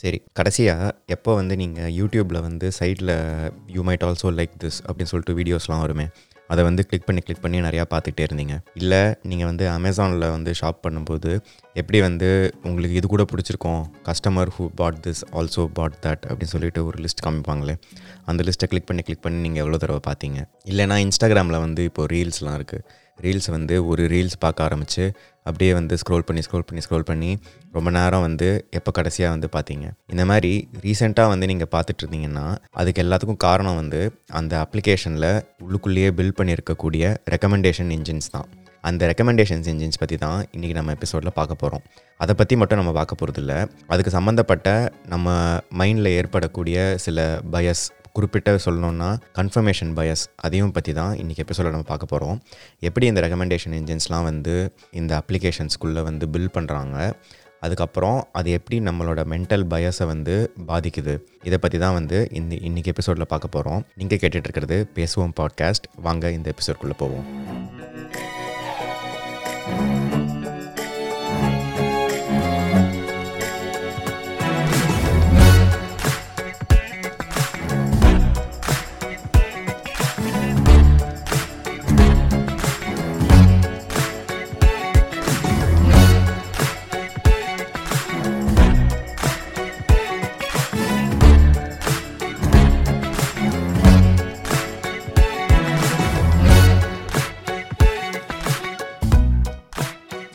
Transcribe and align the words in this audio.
சரி 0.00 0.18
கடைசியாக 0.38 0.90
எப்போ 1.14 1.30
வந்து 1.40 1.54
நீங்கள் 1.62 1.92
யூடியூப்பில் 1.98 2.44
வந்து 2.48 2.66
சைடில் 2.78 3.14
you 3.76 3.82
might 3.88 4.04
also 4.08 4.28
like 4.38 4.54
this 4.64 4.80
அப்படின்னு 4.86 5.10
சொல்லிட்டு 5.12 5.38
வீடியோஸ்லாம் 5.38 5.84
வருமே 5.84 6.06
அதை 6.52 6.62
வந்து 6.66 6.82
கிளிக் 6.88 7.06
பண்ணி 7.06 7.20
கிளிக் 7.24 7.42
பண்ணி 7.44 7.58
நிறையா 7.64 7.84
பார்த்துக்கிட்டே 7.92 8.26
இருந்தீங்க. 8.26 8.54
இல்லை 8.80 9.00
நீங்கள் 9.30 9.48
வந்து 9.50 9.64
அமேசானில் 9.68 10.24
வந்து 10.34 10.50
ஷாப் 10.60 10.78
பண்ணும்போது 10.84 11.30
எப்படி 11.80 11.98
வந்து 12.06 12.28
உங்களுக்கு 12.68 12.96
இது 13.00 13.06
கூட 13.14 13.24
பிடிச்சிருக்கோம் 13.32 13.82
customer 14.08 14.52
who 14.56 14.66
bought 14.80 15.00
this 15.06 15.22
also 15.38 15.64
bought 15.78 15.98
that 16.06 16.24
அப்படின்னு 16.28 16.54
சொல்லிட்டு 16.54 16.82
ஒரு 16.86 16.98
லிஸ்ட் 17.04 17.24
காமிப்பாங்களே 17.26 17.74
அந்த 18.30 18.42
லிஸ்ட்டை 18.48 18.70
கிளிக் 18.72 18.88
பண்ணி 18.90 19.04
கிளிக் 19.08 19.24
பண்ணி 19.26 19.40
நீங்கள் 19.46 19.64
எவ்வளோ 19.64 19.80
தடவை 19.84 20.02
பார்த்தீங்க? 20.08 20.38
இல்லைனா 20.72 20.98
இன்ஸ்டாகிராமில் 21.06 21.62
வந்து 21.66 21.84
இப்போது 21.90 22.10
ரீல்ஸ்லாம் 22.14 22.58
இருக்குது 22.60 22.84
ரீல்ஸ் 23.22 23.50
வந்து 23.50 23.86
ஒரு 23.86 24.06
ரீல்ஸ் 24.06 24.36
பார்க்க 24.38 24.64
ஆரம்பித்து 24.64 25.04
அப்படியே 25.46 25.72
வந்து 25.72 25.94
ஸ்க்ரோல் 25.96 26.24
பண்ணி 26.26 26.40
ஸ்க்ரோல் 26.40 26.66
பண்ணி 26.66 26.82
ஸ்க்ரோல் 26.84 27.02
பண்ணி 27.02 27.30
ரொம்ப 27.72 27.90
நேரம் 27.90 28.20
வந்து 28.20 28.48
எப்போ 28.70 28.90
கடைசியாக 28.90 29.34
வந்து 29.34 29.48
பார்த்தீங்க? 29.56 29.86
இந்த 30.06 30.24
மாதிரி 30.24 30.52
ரீசெண்டாக 30.80 31.28
வந்து 31.28 31.46
நீங்கள் 31.46 31.70
பார்த்துட்டு 31.74 32.02
இருந்தீங்கன்னா 32.04 32.46
அதுக்கு 32.70 33.02
எல்லாத்துக்கும் 33.02 33.36
காரணம் 33.36 33.76
வந்து 33.76 34.00
அந்த 34.28 34.54
அப்ளிகேஷனில் 34.64 35.28
உள்ளுக்குள்ளேயே 35.66 36.10
பில்ட் 36.18 36.38
பண்ணியிருக்கக்கூடிய 36.40 37.04
ரெக்கமெண்டேஷன் 37.30 37.92
இன்ஜின்ஸ் 37.98 38.30
தான். 38.30 38.48
அந்த 38.84 39.06
ரெக்கமெண்டேஷன்ஸ் 39.06 39.68
இன்ஜின்ஸ் 39.72 39.98
பற்றி 39.98 40.16
தான் 40.16 40.44
இன்றைக்கி 40.56 40.74
நம்ம 40.74 40.92
எபிசோடில் 40.92 41.34
பார்க்க 41.34 41.54
போகிறோம் 41.54 41.82
அதை 42.16 42.34
பற்றி 42.34 42.56
மட்டும் 42.56 42.78
நம்ம 42.78 42.92
பார்க்க 42.92 43.14
போகிறது 43.14 43.40
இல்லை 43.42 43.56
அதுக்கு 43.86 44.10
சம்மந்தப்பட்ட 44.10 44.68
நம்ம 45.06 45.26
மைண்டில் 45.78 46.10
ஏற்படக்கூடிய 46.18 46.96
சில 46.96 47.40
பயஸ் 47.52 47.82
குறிப்பிட்ட 48.18 48.52
சொல்லணுன்னா 48.64 49.08
கன்ஃபர்மேஷன் 49.34 49.92
பயஸ் 49.94 50.28
அதையும் 50.36 50.72
பற்றி 50.72 50.92
தான் 50.92 51.16
இன்றைக்கி 51.16 51.42
எபிசோட 51.44 51.70
நம்ம 51.70 51.82
பார்க்க 51.82 52.06
போகிறோம் 52.06 52.38
எப்படி 52.80 53.06
இந்த 53.06 53.20
ரெக்கமெண்டேஷன் 53.20 53.76
இன்ஜின்ஸ்லாம் 53.78 54.22
வந்து 54.22 54.54
இந்த 54.92 55.22
அப்ளிகேஷன்ஸ்குள்ளே 55.22 56.02
வந்து 56.02 56.28
பில் 56.28 56.54
பண்ணுறாங்க 56.54 56.96
அதுக்கப்புறம் 57.62 58.28
அது 58.32 58.50
எப்படி 58.50 58.80
நம்மளோட 58.80 59.24
மென்டல் 59.24 59.66
பயஸை 59.66 60.06
வந்து 60.06 60.34
பாதிக்குது 60.68 61.14
இதை 61.42 61.58
பற்றி 61.58 61.78
தான் 61.78 61.94
வந்து 61.94 62.28
இந்த 62.32 62.54
இன்றைக்கி 62.54 62.86
எபிசோடில் 62.86 63.26
பார்க்க 63.26 63.48
போகிறோம் 63.48 63.84
நீங்கள் 63.94 64.18
கேட்டுட்ருக்கிறது 64.18 64.78
பேசுவோம் 64.94 65.36
பாட்காஸ்ட் 65.40 65.88
வாங்க 66.00 66.30
இந்த 66.30 66.54
எபிசோட்குள்ளே 66.54 66.96
போவோம். 66.96 67.26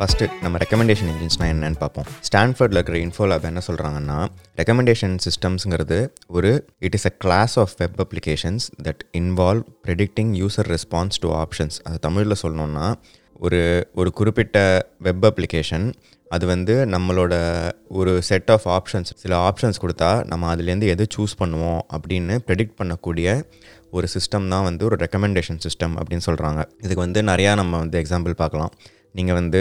ஃபஸ்ட்டு 0.03 0.25
நம்ம 0.43 0.57
ரெக்கமெண்டேஷன் 0.61 1.09
இன்ஜின்ஸ்னால் 1.11 1.49
என்னென்னு 1.51 1.77
பார்ப்போம். 1.81 2.07
ஸ்டான்ஃபர்டில் 2.27 2.77
இருக்கிற 2.77 2.97
இன்ஃபோ 3.03 3.25
லேப் 3.31 3.45
என்ன 3.49 3.61
சொல்கிறாங்கன்னா 3.67 4.17
ரெக்கமெண்டேஷன் 4.59 5.13
சிஸ்டம்ஸுங்கிறது 5.25 5.99
ஒரு 6.27 6.49
it 6.85 6.95
is 6.97 7.07
a 7.09 7.11
class 7.23 7.53
of 7.61 7.73
web 7.81 7.99
applications 8.03 8.65
that 8.87 9.03
involve 9.19 9.63
predicting 9.85 10.31
user 10.41 10.69
response 10.73 11.19
to 11.25 11.29
options 11.43 11.77
அது 11.83 11.99
தமிழில் 12.07 12.35
சொல்லணுன்னா 12.41 12.87
ஒரு 13.45 13.61
ஒரு 13.93 14.11
குறிப்பிட்ட 14.19 14.57
வெப் 15.07 15.25
அப்ளிகேஷன் 15.29 15.85
அது 16.35 16.45
வந்து 16.45 16.75
நம்மளோட 16.95 17.33
ஒரு 17.99 18.15
செட் 18.29 18.51
ஆஃப் 18.55 18.67
ஆப்ஷன்ஸ் 18.77 19.11
சில 19.23 19.35
ஆப்ஷன்ஸ் 19.49 19.81
கொடுத்தா 19.83 20.25
நம்ம 20.31 20.49
அதுலேருந்து 20.55 20.89
எது 20.95 21.07
சூஸ் 21.17 21.35
பண்ணுவோம் 21.43 21.81
அப்படின்னு 21.95 22.37
ப்ரெடிக்ட் 22.49 22.75
பண்ணக்கூடிய 22.81 23.27
ஒரு 23.91 24.07
சிஸ்டம் 24.15 24.49
தான் 24.55 24.65
வந்து 24.69 24.85
ஒரு 24.89 24.97
ரெக்கமெண்டேஷன் 25.05 25.61
சிஸ்டம் 25.67 25.95
அப்படின்னு 26.01 26.25
சொல்கிறாங்க 26.29 26.61
இதுக்கு 26.83 27.01
வந்து 27.07 27.21
நிறையா 27.31 27.53
நம்ம 27.61 27.77
வந்து 27.77 27.99
எக்ஸாம்பிள் 28.03 28.35
பார்க்கலாம். 28.43 28.73
நீங்கள் 29.19 29.37
வந்து 29.39 29.59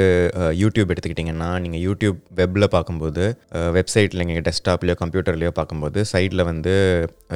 யூடியூப் 0.60 0.90
எடுத்துக்கிட்டிங்கன்னா 0.92 1.48
நீங்கள் 1.64 1.82
யூடியூப் 1.86 2.18
வெப்பில் 2.38 2.66
பார்க்கும்போது 2.74 3.24
வெப்சைட்டில் 3.76 4.24
நீங்கள் 4.28 4.44
டெஸ்க்டாப்லேயோ 4.48 4.96
கம்ப்யூட்டர்லேயோ 5.02 5.52
பார்க்கும்போது 5.58 6.00
சைடில் 6.12 6.44
வந்து 6.50 6.72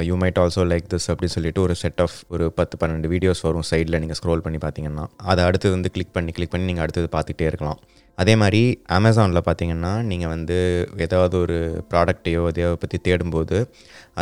you 0.09 0.15
might 0.23 0.39
also 0.43 0.63
like 0.71 0.87
this 0.93 1.07
அப்படின்னு 1.13 1.35
சொல்லிட்டு 1.37 1.61
ஒரு 1.65 1.75
செட் 1.83 2.01
ஆஃப் 2.05 2.17
ஒரு 2.35 2.47
பத்து 2.59 2.77
பன்னெண்டு 2.81 3.11
வீடியோஸ் 3.13 3.43
வரும் 3.47 3.67
சைடில் 3.71 3.99
நீங்கள் 4.03 4.19
ஸ்க்ரோல் 4.21 4.43
பண்ணி 4.47 4.61
பார்த்தீங்கன்னா. 4.65 5.05
அதை 5.31 5.43
அடுத்தது 5.49 5.73
வந்து 5.77 5.91
கிளிக் 5.97 6.15
பண்ணி 6.17 6.33
கிளிக் 6.37 6.53
பண்ணி 6.55 6.69
நீங்கள் 6.71 6.85
அடுத்தது 6.87 7.09
பார்த்துட்டே 7.17 7.47
இருக்கலாம். 7.51 7.79
அதே 8.21 8.33
மாதிரி 8.41 8.61
அமேசானில் 8.97 9.45
பார்த்தீங்கன்னா 9.47 9.91
நீங்கள் 10.09 10.31
வந்து 10.33 10.57
ஏதாவது 11.05 11.35
ஒரு 11.43 11.57
ப்ராடக்டையோ 11.91 12.43
எதையோ 12.51 12.69
பற்றி 12.83 12.97
தேடும்போது 13.07 13.57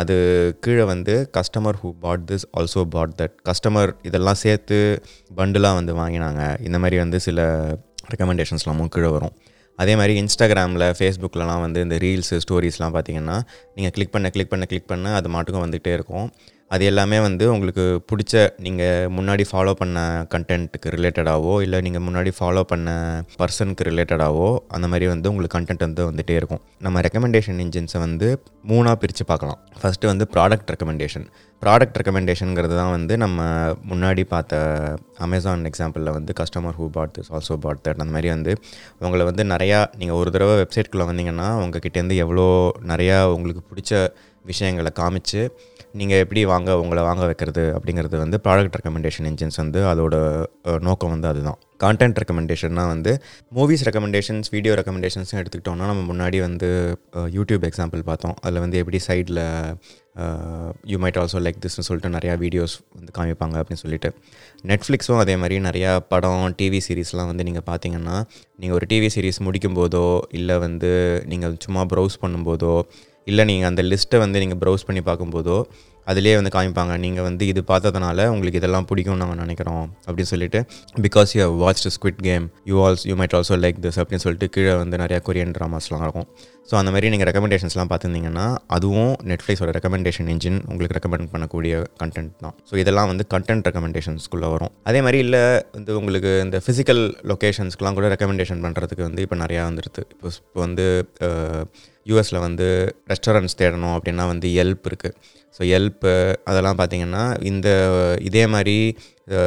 அது 0.00 0.14
கீழே 0.64 0.84
வந்து 0.92 1.14
customer 1.36 1.78
who 1.82 1.90
bought 2.04 2.24
this 2.30 2.46
also 2.60 2.82
bought 2.94 3.14
that 3.20 3.36
customer 3.48 3.92
இதெல்லாம் 4.08 4.40
சேர்த்து 4.44 4.78
பண்டிலாக 5.38 5.78
வந்து 5.80 5.92
வாங்கினாங்க. 6.02 6.42
இந்த 6.68 6.78
மாதிரி 6.84 6.98
வந்து 7.04 7.20
சில 7.26 7.40
ரெக்கமெண்டேஷன்ஸ்லாமும் 8.12 8.90
கீழே 8.96 9.10
வரும். 9.16 9.34
அதே 9.82 9.94
மாதிரி 10.00 10.12
இன்ஸ்டாகிராமில் 10.22 10.86
ஃபேஸ்புக்லலாம் 10.98 11.62
வந்து 11.64 11.80
இந்த 11.86 11.96
ரீல்ஸு 12.04 12.36
ஸ்டோரிஸ்லாம் 12.44 12.94
பார்த்தீங்கன்னா 12.96 13.38
நீங்கள் 13.76 13.94
கிளிக் 13.96 14.14
பண்ண 14.14 14.28
கிளிக் 14.34 14.52
பண்ண 14.52 14.66
கிளிக் 14.72 14.90
பண்ண 14.92 15.14
அது 15.20 15.28
மாட்டுக்கும் 15.36 15.64
வந்துகிட்டே 15.64 15.94
இருக்கும். 15.98 16.28
அது 16.70 16.84
எல்லாமே 16.90 17.18
வந்து 17.26 17.44
உங்களுக்கு 17.54 17.84
பிடிச்ச 18.10 18.34
நீங்கள் 18.64 19.10
முன்னாடி 19.16 19.44
ஃபாலோ 19.50 19.72
பண்ண 19.80 19.98
கண்டென்ட்டுக்கு 20.32 20.92
ரிலேட்டடாகவோ 20.94 21.52
இல்லை 21.64 21.78
நீங்கள் 21.86 22.04
முன்னாடி 22.06 22.30
ஃபாலோ 22.38 22.62
பண்ண 22.72 22.88
பர்சனுக்கு 23.40 23.84
ரிலேட்டடாகவோ 23.88 24.48
அந்த 24.76 24.86
மாதிரி 24.92 25.06
வந்து 25.12 25.30
உங்களுக்கு 25.32 25.56
கண்டென்ட் 25.56 25.84
வந்து 25.86 26.06
வந்துகிட்டே 26.08 26.36
இருக்கும். 26.40 26.62
நம்ம 26.86 27.02
ரெக்கமெண்டேஷன் 27.06 27.60
இன்ஜின்ஸை 27.64 28.00
வந்து 28.06 28.28
மூணாக 28.72 28.96
பிரித்து 29.02 29.26
பார்க்கலாம். 29.30 29.60
ஃபஸ்ட்டு 29.80 30.10
வந்து 30.12 30.26
ப்ராடக்ட் 30.34 30.72
ரெக்கமெண்டேஷன் 30.74 31.26
ப்ராடக்ட் 31.62 31.96
ரெக்கமெண்டேஷனுங்கிறது 32.00 32.74
தான் 32.80 32.92
வந்து 32.96 33.14
நம்ம 33.24 33.38
முன்னாடி 33.92 34.22
பார்த்த 34.34 34.56
அமேசான் 35.26 35.64
எக்ஸாம்பிளில் 35.70 36.14
வந்து 36.18 36.32
customer 36.40 36.76
who 36.80 36.86
bought 36.96 37.14
this 37.18 37.30
also 37.36 37.56
bought 37.64 37.82
that 37.86 38.02
அந்த 38.02 38.12
மாதிரி 38.16 38.30
வந்து 38.34 38.52
உங்களை 39.06 39.24
வந்து 39.30 39.44
நிறையா 39.54 39.78
நீங்கள் 40.00 40.18
ஒரு 40.20 40.30
தடவை 40.34 40.56
வெப்சைட்குள்ளே 40.62 41.06
வந்தீங்கன்னா 41.12 41.48
உங்ககிட்டேருந்து 41.62 42.18
எவ்வளோ 42.26 42.48
நிறையா 42.92 43.18
உங்களுக்கு 43.36 43.64
பிடிச்ச 43.70 43.92
விஷயங்களை 44.44 44.90
காமிச்சு 44.98 45.40
நீங்கள் 46.00 46.20
எப்படி 46.22 46.40
வாங்க 46.52 46.70
உங்களை 46.82 47.02
வாங்க 47.08 47.24
வைக்கிறது 47.30 47.62
அப்படிங்கிறது 47.76 48.16
வந்து 48.22 48.36
ப்ராடக்ட் 48.46 48.76
ரெக்கமெண்டேஷன் 48.78 49.26
இன்ஜின்ஸ் 49.30 49.58
வந்து 49.62 49.80
அதோட 49.90 50.16
நோக்கம் 50.88 51.12
வந்து 51.14 51.28
அதுதான். 51.30 51.58
கான்டென்ட் 51.84 52.18
ரெக்கமெண்டேஷன்னா 52.22 52.84
வந்து 52.92 53.12
மூவிஸ் 53.56 53.84
ரெக்கமெண்டேஷன்ஸ் 53.88 54.48
வீடியோ 54.54 54.72
ரெக்கமெண்டேஷன்ஸ் 54.80 55.32
எடுத்துக்கிட்டோம்னா 55.40 55.86
நம்ம 55.90 56.02
முன்னாடி 56.10 56.38
வந்து 56.46 56.68
யூடியூப் 57.36 57.64
எக்ஸாம்பிள் 57.70 58.02
பார்த்தோம். 58.10 58.36
அதில் 58.44 58.62
வந்து 58.64 58.80
எப்படி 58.82 59.00
சைடில் 59.08 59.42
யூ 60.90 60.98
மைட் 61.02 61.18
ஆல்சோ 61.22 61.40
லைக் 61.46 61.58
திஸ்னு 61.64 61.86
சொல்லிட்டு 61.88 62.14
நிறையா 62.16 62.34
வீடியோஸ் 62.44 62.76
வந்து 62.98 63.12
காமிப்பாங்க 63.18 63.56
அப்படின்னு 63.62 63.84
சொல்லிட்டு. 63.84 64.10
நெட்ஃப்ளிக்ஸும் 64.70 65.22
அதே 65.24 65.34
மாதிரி 65.42 65.58
நிறையா 65.68 65.90
படம் 66.12 66.46
டிவி 66.60 66.80
சீரிஸ்லாம் 66.86 67.30
வந்து 67.32 67.46
நீங்கள் 67.48 67.66
பார்த்தீங்கன்னா 67.70 68.16
நீங்கள் 68.62 68.78
ஒரு 68.78 68.88
டிவி 68.92 69.10
சீரிஸ் 69.16 69.40
முடிக்கும் 69.48 69.78
போதோ 69.80 70.06
இல்லை 70.40 70.56
வந்து 70.66 70.92
நீங்கள் 71.32 71.56
சும்மா 71.66 71.84
ப்ரௌஸ் 71.92 72.16
பண்ணும்போதோ 72.24 72.74
இல்லை 73.26 73.44
நீங்கள் 73.44 73.68
அந்த 73.68 73.82
லிஸ்ட்டை 73.82 74.18
வந்து 74.18 74.38
நீங்கள் 74.38 74.58
ப்ரௌஸ் 74.58 74.86
பண்ணி 74.86 75.02
பார்க்கும்போதோ 75.02 75.58
அதிலே 76.10 76.34
வந்து 76.38 76.52
காமிப்பாங்க 76.56 76.96
நீங்கள் 77.04 77.26
வந்து 77.28 77.44
இது 77.52 77.62
பார்த்ததுனால 77.70 78.26
உங்களுக்கு 78.34 78.60
இதெல்லாம் 78.62 78.88
பிடிக்கும்னு 78.90 79.22
நாங்கள் 79.24 79.40
நினைக்கிறோம் 79.44 79.86
அப்படின்னு 80.06 80.32
சொல்லிட்டு 80.34 80.60
because 81.06 81.32
you 81.38 81.46
watch 81.64 81.86
Squid 81.96 82.20
Game 82.28 82.44
you 82.70 82.76
also 82.88 83.06
you 83.10 83.16
might 83.20 83.36
also 83.38 83.56
like 83.64 83.80
this 83.86 84.00
அப்படின்னு 84.02 84.24
சொல்லிட்டு 84.26 84.48
கீழே 84.56 84.74
வந்து 84.82 84.98
நிறையா 85.04 85.20
கொரியன் 85.28 85.54
ட்ராமாஸ்லாம் 85.58 86.04
இருக்கும். 86.06 86.28
ஸோ 86.68 86.74
அந்த 86.78 86.90
மாதிரி 86.94 87.10
நீங்கள் 87.12 87.28
ரெக்கமெண்டேஷன்ஸ்லாம் 87.28 87.90
பார்த்துருந்தீங்கன்னா 87.90 88.46
அதுவும் 88.76 89.12
நெட்ஃப்ளிக்ஸோட 89.30 89.72
ரெக்கமெண்டேஷன் 89.76 90.28
இன்ஜின் 90.32 90.58
உங்களுக்கு 90.70 90.96
ரெக்கமெண்ட் 90.98 91.28
பண்ணக்கூடிய 91.34 91.74
கண்டென்ட் 92.00 92.32
தான். 92.44 92.54
ஸோ 92.68 92.74
இதெல்லாம் 92.82 93.10
வந்து 93.12 93.24
கண்டென்ட் 93.34 93.66
ரெக்கமெண்டேஷன்ஸ்குள்ளே 93.68 94.48
வரும். 94.54 94.72
அதே 94.90 95.00
மாதிரி 95.06 95.20
இல்லை 95.26 95.42
வந்து 95.76 95.92
உங்களுக்கு 96.00 96.32
இந்த 96.46 96.60
ஃபிசிக்கல் 96.66 97.02
லொக்கேஷன்ஸ்க்குலாம் 97.32 97.98
கூட 97.98 98.08
ரெக்கமெண்டேஷன் 98.14 98.64
பண்ணுறதுக்கு 98.66 99.04
வந்து 99.08 99.22
இப்போ 99.26 99.38
நிறையா 99.44 99.62
வந்துடுது 99.70 100.04
இப்போ 100.14 100.28
இப்போ 100.40 100.60
வந்து 100.66 100.86
யூஎஸில் 102.06 102.44
வந்து 102.46 102.66
ரெஸ்டாரண்ட்ஸ் 103.12 103.58
தேடணும் 103.60 103.94
அப்படின்னா 103.96 104.24
வந்து 104.32 104.48
எல்ப் 104.62 104.84
இருக்குது 104.90 105.14
ஸோ 105.58 105.62
எல்ப்பு 105.70 106.12
அதெல்லாம் 106.44 106.78
பார்த்தீங்கன்னா 106.78 107.24
இந்த 107.42 107.68
இதே 108.20 108.44
மாதிரி 108.46 108.76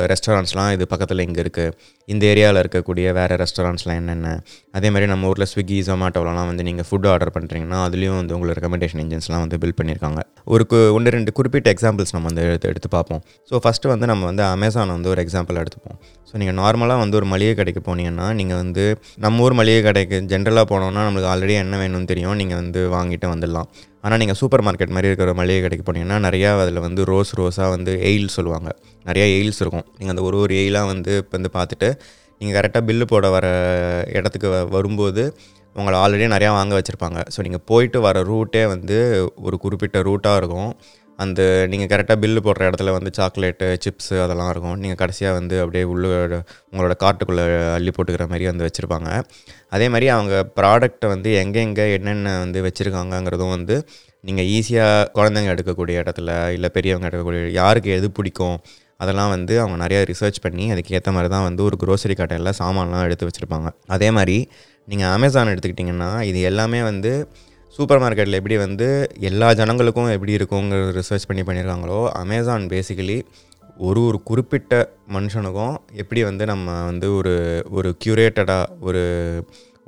ரெஸ்டாரண்ட்ஸ்லாம் 0.05 0.71
இது 0.71 0.85
பக்கத்தில் 0.87 1.19
இங்கே 1.19 1.41
இருக்குது 1.41 1.75
இந்த 2.13 2.23
ஏரியாவில் 2.31 2.59
இருக்கக்கூடிய 2.63 3.07
வேறு 3.17 3.35
ரெஸ்டாரண்ட்ஸ்லாம் 3.41 3.99
என்னென்ன? 4.01 4.29
அதே 4.77 4.87
மாதிரி 4.93 5.07
நம்ம 5.11 5.29
ஊரில் 5.31 5.47
ஸ்விக்கி 5.51 5.77
ஜொமேட்டோலலாம் 5.89 6.49
வந்து 6.51 6.63
நீங்கள் 6.67 6.87
ஃபுட் 6.89 7.07
ஆர்டர் 7.13 7.33
பண்ணுறீங்கன்னா 7.35 7.79
அதுலேயும் 7.87 8.19
வந்து 8.21 8.35
உங்களை 8.37 8.53
ரெக்கமெண்டேஷன் 8.59 9.01
இன்ஜின்ஸ்லாம் 9.05 9.43
வந்து 9.45 9.59
பில்ட் 9.63 9.77
பண்ணியிருக்காங்க. 9.79 10.21
ஒரு 10.53 10.65
ஒன்று 10.97 11.13
ரெண்டு 11.17 11.33
குறிப்பிட்ட 11.39 11.69
எக்ஸாம்பிள்ஸ் 11.75 12.13
நம்ம 12.15 12.27
வந்து 12.31 12.45
எடுத்து 12.49 12.69
எடுத்து 12.73 12.89
பார்ப்போம். 12.97 13.21
ஸோ 13.51 13.61
ஃபஸ்ட்டு 13.65 13.91
வந்து 13.93 14.09
நம்ம 14.13 14.25
வந்து 14.31 14.45
அமேசான் 14.55 14.95
வந்து 14.97 15.11
ஒரு 15.13 15.21
எக்ஸாம்பிள் 15.25 15.61
எடுத்துப்போம். 15.63 15.99
ஸோ 16.29 16.35
நீங்கள் 16.41 16.57
நார்மலாக 16.61 17.03
வந்து 17.03 17.17
ஒரு 17.19 17.27
மளிகை 17.33 17.53
கடைக்கு 17.59 17.83
போனீங்கன்னா 17.89 18.25
நீங்கள் 18.39 18.59
வந்து 18.63 18.83
நம்ம 19.25 19.45
ஊர் 19.45 19.57
மளிகை 19.59 19.83
கடைக்கு 19.89 20.17
ஜென்ரலாக 20.33 20.67
போனோம்னா 20.73 21.03
நம்மளுக்கு 21.07 21.31
ஆல்ரெடி 21.35 21.55
என்ன 21.65 21.77
வேணும்னு 21.83 22.11
தெரியும் 22.13 22.37
நீங்கள் 22.41 22.59
வந்து 22.63 22.81
வாங்கிட்டு 22.95 23.27
வந்துடலாம். 23.33 23.69
ஆனால் 24.05 24.19
நீங்கள் 24.21 24.37
சூப்பர் 24.39 24.63
மார்க்கெட் 24.65 24.93
மாதிரி 24.95 25.09
இருக்கிற 25.09 25.31
மளிகை 25.39 25.61
கடைக்கு 25.63 25.85
போனீங்கன்னா 25.87 26.17
நிறையா 26.25 26.49
அதில் 26.65 26.79
வந்து 26.85 27.01
ரோஸ் 27.09 27.31
ரோஸாக 27.39 27.69
வந்து 27.73 27.93
எயில் 28.09 28.29
சொல்லுவாங்க. 28.35 28.69
நிறையா 29.07 29.25
எயில்ஸ் 29.37 29.59
இருக்கும். 29.63 29.85
நீங்கள் 29.97 30.13
அந்த 30.13 30.23
ஒரு 30.27 30.37
ஒரு 30.43 30.53
எயிலாக 30.61 30.87
வந்து 30.91 31.11
இப்போ 31.21 31.35
வந்து 31.37 31.51
பார்த்துட்டு 31.57 31.89
நீங்கள் 32.41 32.57
கரெக்டாக 32.57 32.83
பில்லு 32.85 33.05
போட 33.05 33.29
வர 33.29 33.47
இடத்துக்கு 34.13 34.49
வ- 34.49 34.69
வரும்போது 34.69 35.23
உங்களை 35.75 35.99
ஆல்ரெடி 35.99 36.27
நிறையா 36.33 36.51
வாங்க 36.51 36.73
வச்சுருப்பாங்க. 36.75 37.19
ஸோ 37.33 37.41
நீங்கள் 37.41 37.65
போயிட்டு 37.65 38.01
வர 38.01 38.21
ரூட்டே 38.23 38.67
வந்து 38.67 38.97
ஒரு 39.37 39.57
குறிப்பிட்ட 39.57 40.01
ரூட்டாக 40.01 40.35
இருக்கும். 40.35 40.71
அந்த 41.19 41.41
நீங்கள் 41.69 41.87
கரெக்டாக 41.87 42.17
பில்லு 42.19 42.39
போடுற 42.39 42.67
இடத்துல 42.69 42.91
வந்து 42.91 43.11
சாக்லேட்டு 43.17 43.77
சிப்ஸு 43.85 44.23
அதெல்லாம் 44.23 44.49
இருக்கும். 44.49 44.77
நீங்கள் 44.77 44.95
கடைசியாக 44.95 45.33
வந்து 45.33 45.61
அப்படியே 45.61 45.83
உள்ள 45.83 46.05
உங்களோட 46.71 46.93
காட்டுக்குள்ளே 46.99 47.45
அள்ளி 47.73 47.91
போட்டுக்கிற 47.91 48.27
மாதிரி 48.27 48.45
வந்து 48.45 48.65
வச்சுருப்பாங்க. 48.65 49.09
அதே 49.69 49.89
மாதிரி 49.89 50.07
அவங்க 50.09 50.35
ப்ராடக்ட்டை 50.55 51.07
வந்து 51.07 51.31
எங்கெங்கே 51.35 51.93
என்னென்ன 51.93 52.39
வந்து 52.39 52.61
வச்சுருக்காங்கங்கிறதும் 52.61 53.49
வந்து 53.49 53.77
நீங்கள் 54.23 54.45
ஈஸியாக 54.49 55.09
குழந்தைங்க 55.13 55.53
எடுக்கக்கூடிய 55.53 55.97
இடத்துல 56.03 56.29
இல்லை 56.51 56.69
பெரியவங்க 56.69 57.07
எடுக்கக்கூடிய 57.07 57.51
யாருக்கு 57.53 57.91
எது 57.91 58.11
பிடிக்கும் 58.11 58.57
அதெல்லாம் 58.99 59.31
வந்து 59.35 59.53
அவங்க 59.63 59.75
நிறையா 59.83 60.01
ரிசர்ச் 60.11 60.39
பண்ணி 60.45 60.65
அதுக்கு 60.73 60.95
ஏற்ற 60.97 61.11
மாதிரி 61.15 61.29
தான் 61.35 61.45
வந்து 61.49 61.61
ஒரு 61.67 61.75
க்ரோசரி 61.83 62.15
கடையில் 62.21 62.57
சாமான்லாம் 62.61 63.05
எடுத்து 63.07 63.27
வச்சுருப்பாங்க. 63.27 63.69
அதே 63.95 64.09
மாதிரி 64.17 64.37
நீங்கள் 64.87 65.11
அமேசான் 65.17 65.51
எடுத்துக்கிட்டிங்கன்னா 65.53 66.11
இது 66.29 66.39
எல்லாமே 66.49 66.81
வந்து 66.83 67.11
சூப்பர் 67.79 68.01
மார்க்கெட்டில் 68.03 68.39
எப்படி 68.39 68.57
வந்து 68.57 68.87
எல்லா 69.29 69.47
ஜனங்களுக்கும் 69.59 70.11
எப்படி 70.15 70.33
இருக்குங்கிற 70.37 70.79
ரிசர்ச் 70.99 71.27
பண்ணி 71.29 71.43
பண்ணியிருக்காங்களோ 71.43 71.99
அமேசான் 72.21 72.65
பேசிக்கலி 72.73 73.17
ஒரு 73.87 73.99
ஒரு 74.07 74.17
குறிப்பிட்ட 74.29 74.73
மனுஷனுக்கும் 75.15 75.75
எப்படி 76.01 76.21
வந்து 76.23 76.45
நம்ம 76.45 76.67
வந்து 76.85 77.07
ஒரு 77.19 77.33
ஒரு 77.77 77.89
க்யூரேட்டடாக 78.03 78.73
ஒரு 78.81 79.03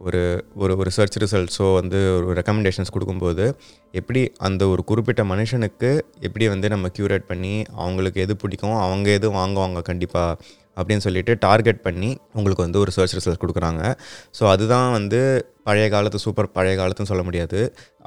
ஒரு 0.06 0.22
ஒரு 0.56 0.74
ஒரு 0.78 0.92
சர்ச் 0.92 1.18
ரிசல்ட்ஸோ 1.24 1.74
வந்து 1.74 2.00
ஒரு 2.16 2.34
ரெக்கமெண்டேஷன்ஸ் 2.34 2.92
கொடுக்கும்போது 2.92 3.46
எப்படி 3.92 4.22
அந்த 4.38 4.68
ஒரு 4.68 4.84
குறிப்பிட்ட 4.84 5.24
மனுஷனுக்கு 5.24 5.90
எப்படி 6.20 6.48
வந்து 6.48 6.70
நம்ம 6.70 6.90
க்யூரேட் 6.98 7.26
பண்ணி 7.28 7.54
அவங்களுக்கு 7.76 8.22
எது 8.22 8.36
பிடிக்கும் 8.36 8.78
அவங்க 8.78 9.10
எது 9.10 9.30
வாங்குவாங்க 9.32 9.82
கண்டிப்பாக 9.82 10.38
அப்படின்னு 10.78 11.06
சொல்லிட்டு 11.06 11.34
டார்கெட் 11.40 11.82
பண்ணி 11.82 12.18
உங்களுக்கு 12.34 12.64
வந்து 12.64 12.80
ஒரு 12.80 12.92
சர்ச் 12.92 13.16
ரிசல்ட் 13.18 13.42
கொடுக்குறாங்க. 13.44 13.82
ஸோ 14.40 14.44
அதுதான் 14.50 14.92
வந்து 14.92 15.22
பழைய 15.68 15.88
காலத்து 15.94 16.20
சூப்பர் 16.26 16.52
பழைய 16.58 16.76
காலத்துன்னு 16.80 17.12
சொல்ல 17.12 17.24
முடியாது. 17.28 17.60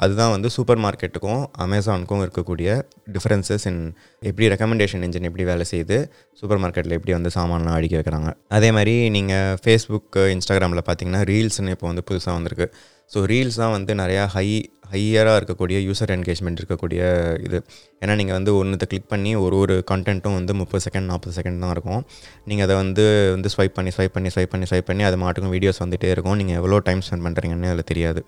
அதுதான் 0.04 0.32
வந்து 0.34 0.48
சூப்பர் 0.56 0.80
மார்க்கெட்டுக்கும் 0.84 1.42
அமேசானுக்கும் 1.64 2.22
இருக்கக்கூடிய 2.24 2.68
டிஃப்ரென்சஸ் 3.16 3.66
இன் 3.70 3.82
எப்படி 4.28 4.48
ரெக்கமெண்டேஷன் 4.54 5.04
இன்ஜின் 5.06 5.28
எப்படி 5.30 5.44
வேலை 5.50 5.66
செய்யுது 5.72 5.98
சூப்பர் 6.40 6.62
மார்க்கெட்டில் 6.64 6.96
எப்படி 6.98 7.14
வந்து 7.18 7.32
சாமான்லாம் 7.36 7.76
அடிக்க 7.78 7.94
வைக்கிறாங்க. 8.00 8.30
அதே 8.58 8.70
மாதிரி 8.78 8.94
நீங்கள் 9.16 9.58
ஃபேஸ்புக் 9.64 10.18
இன்ஸ்டாகிராமில் 10.34 10.86
பார்த்தீங்கன்னா 10.88 11.22
ரீல்ஸ்னு 11.32 11.74
இப்போ 11.76 11.86
வந்து 11.92 12.04
புதுசாக 12.10 12.36
வந்திருக்கு. 12.38 12.68
ஸோ 13.12 13.18
ரீல்ஸ் 13.32 13.58
தான் 13.62 13.74
வந்து 13.76 13.92
நிறையா 14.02 14.22
ஹை 14.36 14.48
ஹையராக 14.92 15.38
இருக்கக்கூடிய 15.40 15.76
யூசர் 15.86 16.10
என்கேஜ்மெண்ட் 16.14 16.58
இருக்கக்கூடிய 16.60 17.00
இது. 17.46 17.58
ஏன்னா 18.02 18.14
நீங்கள் 18.20 18.36
வந்து 18.38 18.52
ஒன்றுத்தை 18.60 18.86
கிளிக் 18.90 19.08
பண்ணி 19.12 19.30
ஒரு 19.44 19.54
ஒரு 19.62 19.74
கண்டென்ட்டும் 19.90 20.36
வந்து 20.38 20.52
முப்பது 20.60 20.82
செகண்ட் 20.86 21.08
நாற்பது 21.10 21.34
செகண்ட் 21.38 21.62
தான் 21.64 21.72
இருக்கும். 21.76 22.02
நீங்கள் 22.50 22.66
அதை 22.66 22.74
வந்து 22.82 23.04
வந்து 23.34 23.50
ஸ்வைப் 23.54 23.74
பண்ணி 23.78 23.92
ஸ்வைப் 23.96 24.14
பண்ணி 24.16 24.30
ஸ்வைப் 24.34 24.52
பண்ணி 24.54 24.66
ஸ்வைப் 24.70 24.88
பண்ணி 24.90 25.04
அது 25.08 25.18
மாட்டுக்கும் 25.24 25.54
வீடியோஸ் 25.56 25.80
வந்துகிட்டே 25.84 26.10
இருக்கும். 26.14 26.36
நீங்கள் 26.40 26.58
எவ்வளோ 26.60 26.78
டைம் 26.88 27.02
ஸ்பெண்ட் 27.06 27.26
பண்ணுறீங்கன்னு 27.26 27.70
அதில் 27.72 27.88
தெரியாது. 27.92 28.22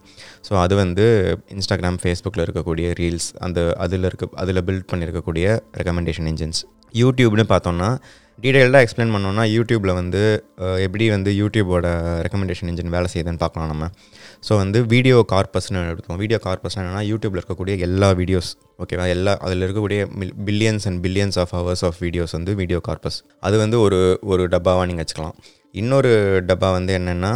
ஸோ 0.48 0.54
அது 0.64 0.76
வந்து 0.82 1.06
இன்ஸ்டாகிராம் 1.56 2.00
ஃபேஸ்புக்கில் 2.04 2.44
இருக்கக்கூடிய 2.46 2.88
ரீல்ஸ் 3.02 3.28
அந்த 3.48 3.60
அதில் 3.86 4.08
இருக்க 4.10 4.30
அதில் 4.44 4.64
பில்ட் 4.70 4.88
பண்ணியிருக்கக்கூடிய 4.92 5.46
ரெக்கமெண்டேஷன் 5.80 6.30
இன்ஜின்ஸ் 6.32 6.62
யூடியூப்னு 7.02 7.46
பார்த்தோம்னா 7.54 7.90
டீட்டெயில்டாக 8.44 8.84
எக்ஸ்பிளைன் 8.84 9.12
பண்ணோன்னா 9.14 9.44
யூடியூப்பில் 9.56 9.92
வந்து 9.98 10.22
எப்படி 10.86 11.04
வந்து 11.14 11.30
யூடியூபோட 11.40 11.86
ரெக்கமெண்டேஷன் 12.26 12.70
இன்ஜின் 12.72 12.94
வேலை 12.96 13.08
செய்யுதுன்னு 13.12 13.42
பார்க்கலாம் 13.44 13.70
நம்ம. 13.72 13.88
ஸோ 14.46 14.52
வந்து 14.62 14.78
வீடியோ 14.94 15.18
கார்பஸ்னு 15.32 15.82
எடுத்தோம். 15.92 16.18
வீடியோ 16.22 16.38
கார்பஸ்னால் 16.46 16.84
என்னென்னா 16.84 17.04
யூடியூப்பில் 17.12 17.40
இருக்கக்கூடிய 17.40 17.76
எல்லா 17.88 18.08
வீடியோஸ் 18.20 18.50
ஓகேவா 18.84 19.06
எல்லா 19.16 19.34
அதில் 19.46 19.64
இருக்கக்கூடிய 19.66 20.00
billions 20.48 20.86
and 20.90 21.00
billions 21.06 21.38
of 21.44 21.54
hours 21.58 21.84
of 21.90 22.00
videos 22.06 22.34
வந்து 22.38 22.54
வீடியோ 22.62 22.80
கார்பஸ் 22.88 23.20
அது 23.48 23.58
வந்து 23.64 23.78
ஒரு 23.86 24.00
ஒரு 24.32 24.44
டப்பாவாக 24.56 24.88
நீங்கள் 24.90 25.04
வச்சுக்கலாம். 25.04 25.38
இன்னொரு 25.80 26.10
டப்பா 26.50 26.68
வந்து 26.78 26.92
என்னென்னா 26.98 27.32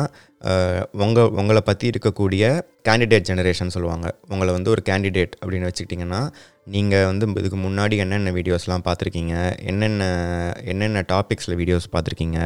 உங்கள் 1.04 1.32
உங்களை 1.40 1.60
பற்றி 1.66 1.86
இருக்கக்கூடிய 1.92 2.44
கேண்டிடேட் 2.88 3.26
ஜெனரேஷன் 3.30 3.72
சொல்லுவாங்க. 3.74 4.06
உங்களை 4.32 4.50
வந்து 4.56 4.70
ஒரு 4.74 4.82
கேண்டிடேட் 4.86 5.34
அப்படின்னு 5.40 5.68
வச்சுக்கிட்டிங்கன்னா 5.68 6.20
நீங்கள் 6.66 7.06
வந்து 7.10 7.26
இதுக்கு 7.40 7.58
முன்னாடி 7.66 7.94
என்னென்ன 8.04 8.32
வீடியோஸ்லாம் 8.38 8.84
பார்த்துருக்கீங்க? 8.88 9.34
என்னென்ன 9.70 10.02
என்னென்ன 10.72 11.04
டாபிக்ஸில் 11.12 11.58
வீடியோஸ் 11.60 11.86
பார்த்துருக்கீங்க? 11.94 12.38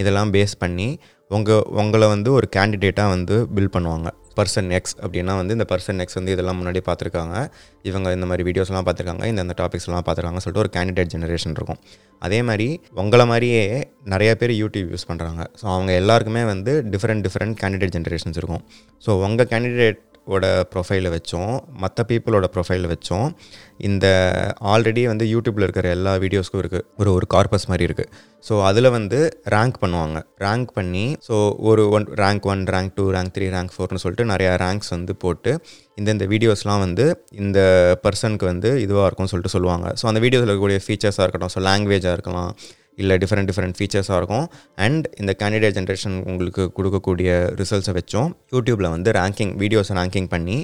இதெல்லாம் 0.00 0.32
பேஸ் 0.36 0.54
பண்ணி 0.64 0.88
உங்கள் 1.30 1.64
உங்களை 1.80 2.06
வந்து 2.12 2.30
ஒரு 2.38 2.46
கேண்டிடேட்டாக 2.56 3.12
வந்து 3.14 3.36
பில் 3.56 3.72
பண்ணுவாங்க. 3.76 4.08
பர்சன் 4.38 4.70
எக்ஸ் 4.76 4.94
அப்படின்னா 5.02 5.34
வந்து 5.40 5.54
இந்த 5.56 5.66
பர்சன் 5.72 6.00
எக்ஸ் 6.02 6.18
வந்து 6.18 6.32
இதெல்லாம் 6.34 6.58
முன்னாடி 6.60 6.80
பார்த்துருக்காங்க. 6.88 7.34
இவங்க 7.88 8.12
இந்த 8.16 8.26
மாதிரி 8.30 8.46
வீடியோஸ்லாம் 8.48 8.86
பார்த்துருக்காங்க. 8.86 9.24
இந்த 9.32 9.40
இந்த 9.46 9.54
டாபிக்ஸ்லாம் 9.62 10.04
பார்த்துருக்காங்க 10.06 10.42
சொல்லிட்டு 10.44 10.64
ஒரு 10.64 10.72
கேண்டிடேட் 10.76 11.12
ஜெனரேஷன் 11.14 11.54
இருக்கும். 11.58 11.80
அதே 12.22 12.40
மாதிரி 12.48 12.68
உங்களை 13.02 13.26
மாதிரியே 13.32 13.62
நிறைய 14.14 14.32
பேர் 14.40 14.54
யூடியூப் 14.62 14.90
யூஸ் 14.94 15.08
பண்ணுறாங்க 15.10 15.42
ஸோ 15.60 15.64
அவங்க 15.74 15.92
எல்லாருக்குமே 16.02 16.42
வந்து 16.54 16.74
டிஃப்ரெண்ட் 16.94 17.24
டிஃப்ரெண்ட் 17.28 17.56
கேண்டிடேட் 17.62 17.94
ஜென்ரேஷன்ஸ் 17.98 18.40
இருக்கும். 18.42 18.64
ஸோ 19.04 19.12
உங்கள் 19.28 19.50
கேண்டிடேட் 19.54 20.00
ஓட 20.34 20.44
ப்ரொஃபைலை 20.72 21.10
வச்சோம். 21.14 21.54
மற்ற 21.82 22.04
பீப்புளோட 22.10 22.46
ப்ரொஃபைலை 22.54 22.88
வச்சோம். 22.92 23.28
இந்த 23.88 24.06
ஆல்ரெடி 24.72 25.02
வந்து 25.12 25.24
யூடியூப்பில் 25.32 25.66
இருக்கிற 25.66 25.88
எல்லா 25.96 26.12
வீடியோஸ்க்கும் 26.24 26.62
இருக்குது 26.62 26.86
ஒரு 27.00 27.10
ஒரு 27.16 27.26
கார்பஸ் 27.34 27.68
மாதிரி 27.70 27.86
இருக்குது 27.88 28.10
ஸோ 28.48 28.54
அதில் 28.68 28.88
வந்து 28.96 29.18
ரேங்க் 29.54 29.76
பண்ணுவாங்க. 29.82 30.18
ரேங்க் 30.44 30.70
பண்ணி 30.78 31.06
ஸோ 31.28 31.34
ஒரு 31.70 31.82
one 31.96 32.06
rank 32.22 32.46
one 32.52 32.62
rank 32.74 32.94
two 32.98 33.04
rank 33.16 33.34
three 33.36 33.46
rank 33.56 33.74
ஃபோர்னு 33.74 34.02
சொல்லிட்டு 34.04 34.26
நிறையா 34.32 34.52
ரேங்க்ஸ் 34.64 34.92
வந்து 34.96 35.14
போட்டு 35.24 35.52
இந்தந்த 36.00 36.26
வீடியோஸ்லாம் 36.32 36.82
வந்து 36.86 37.06
இந்த 37.42 37.58
பர்சனுக்கு 38.04 38.46
வந்து 38.52 38.70
இதுவாக 38.84 39.06
இருக்கும்னு 39.08 39.32
சொல்லிட்டு 39.34 39.54
சொல்லுவாங்க. 39.56 39.88
ஸோ 40.00 40.06
அந்த 40.10 40.22
வீடியோஸில் 40.26 40.50
இருக்கக்கூடிய 40.50 40.80
ஃபீச்சர்ஸாக 40.86 41.26
இருக்கட்டும். 41.26 41.54
ஸோ 41.56 41.62
லாங்குவேஜாக 41.68 42.16
இருக்கலாம். 42.18 42.52
இல்லை 43.02 43.16
டிஃப்ரெண்ட் 43.22 43.48
டிஃப்ரெண்ட் 43.50 43.76
ஃபீச்சர்ஸாக 43.78 44.18
இருக்கும். 44.20 44.46
அண்ட் 44.86 45.06
இந்த 45.20 45.34
கேண்டிடேட் 45.42 45.76
ஜென்ரேஷன் 45.78 46.16
உங்களுக்கு 46.30 46.64
கொடுக்கக்கூடிய 46.78 47.30
ரிசல்ட்ஸை 47.60 47.94
வச்சும் 48.00 48.28
யூடியூப்பில் 48.54 48.92
வந்து 48.96 49.12
ரேங்கிங் 49.20 49.54
வீடியோஸை 49.62 49.96
ரேங்கிங் 50.00 50.28
பண்ணி 50.34 50.58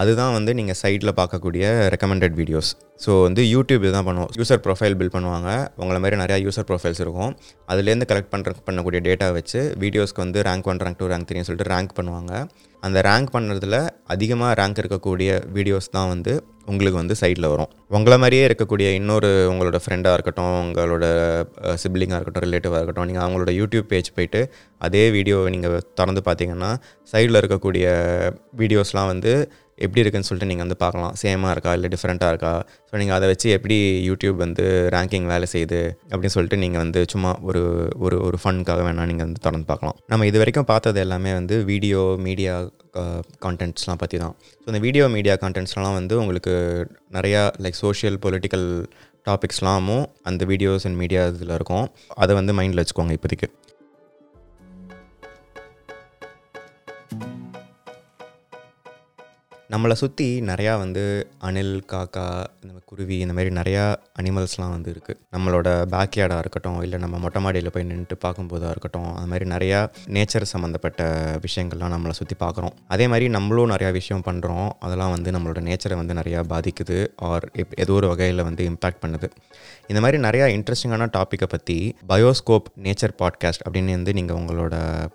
அதுதான் 0.00 0.34
வந்து 0.36 0.50
நீங்கள் 0.58 0.78
சைட்டில் 0.82 1.12
பார்க்கக்கூடிய 1.20 1.64
ரெக்கமெண்டட் 1.94 2.36
வீடியோஸ் 2.40 2.70
ஸோ 3.04 3.12
வந்து 3.26 3.42
யூடியூப் 3.52 3.84
இதுதான் 3.86 4.06
பண்ணுவோம். 4.08 4.30
யூசர் 4.38 4.62
ப்ரொஃபைல் 4.66 4.94
பில்ட் 4.98 5.14
பண்ணுவாங்க. 5.14 5.50
உங்களை 5.82 5.98
மாதிரி 6.02 6.16
நிறையா 6.22 6.38
யூசர் 6.44 6.66
ப்ரொஃபைல்ஸ் 6.68 7.00
இருக்கும். 7.04 7.32
அதுலேருந்து 7.72 8.08
கலெக்ட் 8.10 8.32
பண்ணுற 8.34 8.52
பண்ணக்கூடிய 8.68 9.00
டேட்டா 9.06 9.28
வச்சு 9.38 9.60
வீடியோஸ்க்கு 9.82 10.22
வந்து 10.24 10.40
rank 10.48 10.68
one 10.72 10.80
rank 10.84 11.00
two 11.00 11.08
rank 11.12 11.28
த்ரீன்னு 11.30 11.48
சொல்லிட்டு 11.48 11.70
ரேங்க் 11.74 11.92
பண்ணுவாங்க. 11.98 12.32
அந்த 12.82 12.98
ரேங்க் 13.08 13.32
பண்ணுறதுல 13.36 13.76
அதிகமாக 14.14 14.52
ரேங்க் 14.60 14.80
இருக்கக்கூடிய 14.82 15.30
வீடியோஸ் 15.56 15.88
தான் 15.96 16.10
வந்து 16.14 16.32
உங்களுக்கு 16.70 16.98
வந்து 17.00 17.14
சைட்டில் 17.20 17.48
வரும். 17.52 17.70
உங்களை 17.96 18.16
மாதிரியே 18.22 18.44
இருக்கக்கூடிய 18.48 18.88
இன்னொரு 18.98 19.30
உங்களோட 19.52 19.78
ஃப்ரெண்டாக 19.84 20.16
இருக்கட்டும் 20.16 20.54
உங்களோட 20.64 21.04
சிப்ளிங்காக 21.82 22.18
இருக்கட்டும் 22.18 22.44
ரிலேட்டிவாக 22.46 22.80
இருக்கட்டும் 22.80 23.08
நீங்கள் 23.10 23.24
அவங்களோட 23.24 23.52
யூடியூப் 23.60 23.88
பேஜ் 23.92 24.10
போயிட்டு 24.18 24.42
அதே 24.86 25.02
வீடியோவை 25.16 25.50
நீங்கள் 25.56 25.76
திறந்து 26.00 26.22
பார்த்தீங்கன்னா 26.28 26.70
சைடில் 27.12 27.40
இருக்கக்கூடிய 27.42 27.86
வீடியோஸ்லாம் 28.62 29.10
வந்து 29.12 29.34
எப்படி 29.84 30.00
இருக்குன்னு 30.02 30.28
சொல்லிட்டு 30.28 30.48
நீங்கள் 30.50 30.66
வந்து 30.66 30.78
பார்க்கலாம். 30.82 31.14
சேமாக 31.22 31.52
இருக்கா? 31.54 31.72
இல்லை 31.76 31.88
டிஃப்ரெண்ட்டாக 31.94 32.32
இருக்கா? 32.32 32.52
ஸோ 32.88 32.94
நீங்கள் 33.00 33.16
அதை 33.16 33.26
வச்சு 33.32 33.48
எப்படி 33.56 33.76
யூடியூப் 34.08 34.36
வந்து 34.44 34.64
ரேங்கிங் 34.94 35.26
வேலை 35.32 35.46
செய்யுது 35.54 35.80
அப்படின்னு 36.10 36.34
சொல்லிட்டு 36.36 36.58
நீங்கள் 36.64 36.82
வந்து 36.84 37.02
சும்மா 37.12 37.30
ஒரு 37.50 37.62
ஒரு 38.04 38.18
ஒரு 38.26 38.38
ஃபன்க்காக 38.42 38.82
வேணால் 38.88 39.08
நீங்கள் 39.12 39.26
வந்து 39.28 39.44
தொடர்ந்து 39.46 39.68
பார்க்கலாம். 39.72 39.96
நம்ம 40.12 40.26
இது 40.30 40.40
வரைக்கும் 40.42 40.68
பார்த்தது 40.72 41.00
எல்லாமே 41.06 41.32
வந்து 41.40 41.56
வீடியோ 41.72 42.02
மீடியா 42.28 42.54
கான்டென்ட்ஸ்லாம் 43.46 44.02
பற்றி 44.02 44.16
தான். 44.24 44.34
ஸோ 44.62 44.66
இந்த 44.72 44.82
வீடியோ 44.86 45.04
மீடியா 45.16 45.36
கான்டென்ட்ஸ்லாம் 45.44 45.96
வந்து 46.00 46.14
உங்களுக்கு 46.22 46.54
நிறையா 47.18 47.42
லைக் 47.64 47.80
சோஷியல் 47.84 48.18
பொலிட்டிக்கல் 48.26 48.68
டாபிக்ஸ்லாமும் 49.28 50.04
அந்த 50.28 50.44
வீடியோஸ் 50.52 50.84
அண்ட் 50.88 50.98
மீடியா 51.02 51.24
இதில் 51.32 51.56
இருக்கும். 51.58 51.86
அதை 52.22 52.32
வந்து 52.40 52.54
மைண்டில் 52.58 52.82
வச்சுக்கோங்க 52.82 53.14
இப்போதைக்கு. 53.18 53.48
நம்மளை 59.72 59.92
சுற்றி 59.92 60.40
நிறையா 60.40 60.78
வந்து 60.78 61.02
அணில் 61.38 61.84
காக்கா 61.92 62.24
இந்த 62.62 62.80
குருவி 62.84 63.18
இந்த 63.18 63.32
மாதிரி 63.32 63.50
நிறையா 63.54 63.84
அனிமல்ஸ்லாம் 64.20 64.70
வந்து 64.70 64.90
இருக்குது 64.92 65.18
நம்மளோட 65.32 65.68
பேக்யார்டாக 65.84 66.38
இருக்கட்டும் 66.38 66.82
இல்லை 66.82 66.98
நம்ம 66.98 67.18
மொட்டை 67.18 67.40
மாடியில் 67.40 67.70
போய் 67.70 67.84
நின்றுட்டு 67.84 68.16
பார்க்கும்போதாக 68.24 68.70
இருக்கட்டும் 68.70 69.14
அது 69.14 69.26
மாதிரி 69.26 69.46
நிறையா 69.50 69.78
நேச்சர் 70.06 70.42
சம்மந்தப்பட்ட 70.42 71.02
விஷயங்கள்லாம் 71.46 71.94
நம்மளை 71.94 72.10
சுற்றி 72.10 72.36
பார்க்குறோம். 72.40 72.74
அதே 72.88 73.06
மாதிரி 73.06 73.28
நம்மளும் 73.28 73.70
நிறையா 73.70 73.92
விஷயம் 73.92 74.24
பண்ணுறோம் 74.26 74.68
அதெல்லாம் 74.80 75.10
வந்து 75.10 75.30
நம்மளோட 75.30 75.62
நேச்சரை 75.68 75.96
வந்து 75.96 76.14
நிறையா 76.14 76.42
பாதிக்குது 76.48 76.98
ஆர் 77.16 77.46
ஏதோ 77.76 77.92
ஒரு 77.92 78.08
வகையில் 78.08 78.42
வந்து 78.42 78.64
இம்பேக்ட் 78.70 79.02
பண்ணுது. 79.04 79.28
இந்த 79.86 80.00
மாதிரி 80.00 80.20
நிறையா 80.22 80.48
இன்ட்ரெஸ்டிங்கான 80.56 81.08
டாப்பிக்கை 81.18 81.46
பற்றி 81.46 81.78
பயோஸ்கோப் 82.08 82.68
நேச்சர் 82.82 83.16
பாட்காஸ்ட் 83.22 83.64
அப்படின்னு 83.66 83.90
வந்து 83.90 84.12
நீங்கள் 84.12 84.36
உங்களோட 84.36 84.74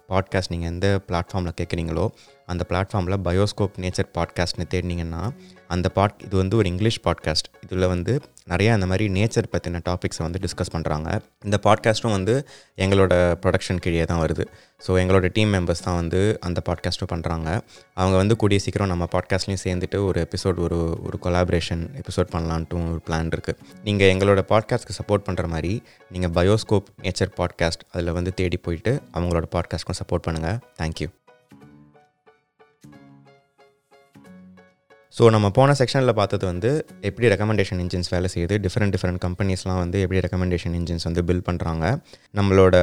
பாட்காஸ்ட் 0.09 0.49
நீங்கள் 0.49 0.69
எந்த 0.69 0.89
பிளாட்ஃபார்மில் 1.07 1.57
கேட்குறீங்களோ 1.61 2.07
அந்த 2.47 2.65
பிளாட்ஃபார்மில் 2.69 3.17
பயோஸ்கோப் 3.21 3.75
நேச்சர் 3.77 4.09
பாட்காஸ்ட்னு 4.17 4.65
தேடினீங்கன்னா 4.73 5.29
அந்த 5.67 5.89
பாட் 5.89 6.21
இது 6.25 6.37
வந்து 6.37 6.55
ஒரு 6.57 6.67
இங்கிலீஷ் 6.67 6.99
பாட்காஸ்ட் 7.03 7.47
இதில் 7.63 7.87
வந்து 7.87 8.21
நிறையா 8.49 8.73
இந்த 8.73 8.85
மாதிரி 8.85 9.09
நேச்சர் 9.09 9.47
பற்றின 9.51 9.81
டாபிக்ஸை 9.89 10.17
வந்து 10.17 10.39
டிஸ்கஸ் 10.39 10.71
பண்ணுறாங்க 10.73 11.19
இந்த 11.45 11.59
பாட்காஸ்ட்டும் 11.63 12.11
வந்து 12.11 12.47
எங்களோட 12.77 13.13
ப்ரொடக்ஷன் 13.45 13.77
கீழே 13.77 14.05
தான் 14.05 14.21
வருது. 14.23 14.45
ஸோ 14.87 14.91
எங்களோட 14.91 15.31
டீம் 15.33 15.53
மெம்பர்ஸ் 15.53 15.83
தான் 15.83 15.95
வந்து 15.95 16.39
அந்த 16.41 16.61
பாட்காஸ்ட்டும் 16.65 17.11
பண்ணுறாங்க 17.11 17.49
அவங்க 17.93 18.17
வந்து 18.17 18.35
கூடிய 18.35 18.59
சீக்கிரம் 18.59 18.87
நம்ம 18.87 19.07
பாட்காஸ்ட்லேயும் 19.11 19.63
சேர்ந்துட்டு 19.63 20.05
ஒரு 20.05 20.27
எபிசோட் 20.27 20.59
ஒரு 20.59 20.99
ஒரு 21.03 21.19
கொலாபரேஷன் 21.23 21.83
எபிசோட் 21.95 22.31
பண்ணலான்ட்டும் 22.31 22.89
ஒரு 22.91 23.01
பிளான் 23.07 23.31
இருக்குது 23.31 23.59
நீங்கள் 23.83 24.07
எங்களோட 24.07 24.43
பாட்காஸ்ட்க்கு 24.49 24.97
சப்போர்ட் 25.03 25.27
பண்ணுற 25.29 25.47
மாதிரி 25.47 25.81
நீங்கள் 26.11 26.31
பயோஸ்கோப் 26.31 26.89
நேச்சர் 27.01 27.35
பாட்காஸ்ட் 27.37 27.85
அதில் 27.91 28.11
வந்து 28.11 28.33
தேடி 28.33 28.57
போயிட்டு 28.57 29.01
அவங்களோட 29.13 29.43
பாட்காஸ்ட்க்கும் 29.55 30.01
சப்போர்ட் 30.03 30.27
பண்ணுங்கள் 30.27 30.59
தேங்க்யூ 30.77 31.09
ஸோ 35.17 35.29
நம்ம 35.29 35.47
போன 35.49 35.73
செக்ஷனில் 35.79 36.13
பார்த்தது 36.13 36.45
வந்து 36.45 36.69
எப்படி 37.01 37.27
ரெக்கமெண்டேஷன் 37.27 37.79
இன்ஜின்ஸ் 37.83 38.09
வேலை 38.13 38.27
செய்யுது? 38.33 38.55
டிஃப்ரெண்ட் 38.65 38.93
டிஃப்ரெண்ட் 38.95 39.19
கம்பெனிஸ்லாம் 39.25 39.79
வந்து 39.83 39.97
எப்படி 40.01 40.19
ரெக்கமெண்டேஷன் 40.25 40.75
இன்ஜின்ஸ் 40.79 41.05
வந்து 41.09 41.21
பில்ட் 41.27 41.45
பண்ணுறாங்க 41.47 41.85
நம்மளோட 42.39 42.75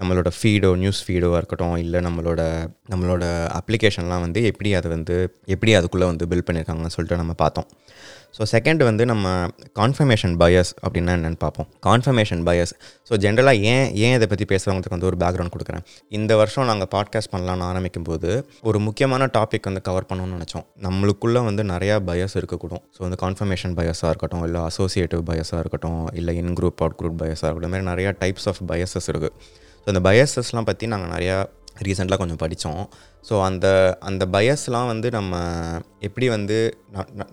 நம்மளோட 0.00 0.30
ஃபீடோ 0.36 0.70
நியூஸ் 0.82 1.00
ஃபீடோ 1.06 1.30
இருக்கட்டும் 1.36 1.76
இல்லை 1.76 2.00
நம்மளோட 2.00 2.42
நம்மளோட 2.92 3.24
அப்ளிகேஷன்லாம் 3.58 4.24
வந்து 4.26 4.42
எப்படி 4.50 4.72
அதை 4.74 4.90
வந்து 4.90 5.16
எப்படி 5.54 5.74
அதுக்குள்ளே 5.74 6.06
வந்து 6.12 6.28
பில்ட் 6.32 6.48
பண்ணியிருக்காங்கன்னு 6.50 6.94
சொல்லிட்டு 6.96 7.20
நம்ம 7.22 7.36
பார்த்தோம். 7.44 7.68
ஸோ 8.36 8.42
செகண்ட் 8.52 8.82
வந்து 8.88 9.04
நம்ம 9.10 9.26
கான்ஃபர்மேஷன் 9.78 10.32
பயஸ் 10.42 10.70
அப்படின்னா 10.84 11.12
என்னென்னு 11.16 11.38
பார்ப்போம். 11.44 11.66
கான்ஃபர்மேஷன் 11.86 12.42
பயஸ் 12.48 12.72
ஸோ 13.08 13.16
ஜென்ரலாக 13.24 13.68
ஏன் 13.72 13.86
ஏன் 14.04 14.14
இதை 14.16 14.26
பற்றி 14.32 14.46
பேசுகிறவங்களுக்கு 14.52 14.94
வந்து 14.96 15.08
ஒரு 15.10 15.18
பேக்ரவுண்ட் 15.22 15.54
கொடுக்குறேன்? 15.56 15.84
இந்த 16.18 16.32
வருஷம் 16.40 16.68
நாங்கள் 16.70 16.90
பாட்காஸ்ட் 16.94 17.32
பண்ணலாம்னு 17.34 17.66
ஆரம்பிக்கும் 17.70 18.08
போது 18.10 18.30
ஒரு 18.68 18.80
முக்கியமான 18.86 19.28
டாபிக் 19.38 19.68
வந்து 19.70 19.82
கவர் 19.88 20.08
பண்ணணும்னு 20.10 20.36
நினச்சோம். 20.38 20.66
நம்மளுக்குள்ளே 20.86 21.42
வந்து 21.48 21.64
நிறையா 21.74 21.98
பயஸ் 22.10 22.36
இருக்கக்கூடும். 22.40 22.82
ஸோ 22.96 23.02
வந்து 23.06 23.20
கான்ஃபர்மேஷன் 23.24 23.76
பயஸாக 23.80 24.12
இருக்கட்டும் 24.12 24.44
இல்லை 24.48 24.62
அசோசியேட்டிவ் 24.70 25.24
பயஸாக 25.32 25.62
இருக்கட்டும் 25.64 26.02
இல்லை 26.20 26.34
இன் 26.42 26.54
குரூப் 26.60 26.82
அவுட் 26.84 26.98
குரூப் 27.02 27.18
பயஸாக 27.24 27.48
இருக்கட்டும் 27.48 27.74
மாதிரி 27.76 27.88
நிறையா 27.92 28.12
டைப்ஸ் 28.22 28.48
ஆஃப் 28.52 28.62
பயசஸ் 28.72 29.08
இருக்குது 29.14 29.34
ஸோ 29.84 29.88
அந்த 29.94 30.02
பயசஸ்லாம் 30.10 30.68
பற்றி 30.70 30.86
நாங்கள் 30.94 31.12
நிறையா 31.16 31.36
ரீசெண்டாக 31.86 32.18
கொஞ்சம் 32.22 32.40
படித்தோம் 32.42 32.82
ஸோ 33.28 33.34
அந்த 33.48 33.66
அந்த 34.08 34.24
பயஸ்லாம் 34.34 34.88
வந்து 34.92 35.08
நம்ம 35.10 35.34
எப்படி 36.06 36.26
வந்து 36.34 36.56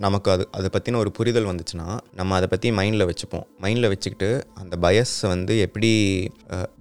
நமக்கு 0.06 0.30
அது 0.34 0.44
அதை 0.58 0.68
பற்றின 0.76 1.00
ஒரு 1.04 1.12
புரிதல் 1.18 1.50
வந்துச்சுன்னா 1.50 1.88
நம்ம 2.20 2.36
அதை 2.36 2.48
பற்றி 2.52 2.68
மைண்டில் 2.80 3.08
வச்சுப்போம். 3.10 3.46
மைண்டில் 3.64 3.92
வச்சுக்கிட்டு 3.94 4.30
அந்த 4.62 4.76
பயஸ் 4.86 5.16
வந்து 5.34 5.56
எப்படி 5.66 5.92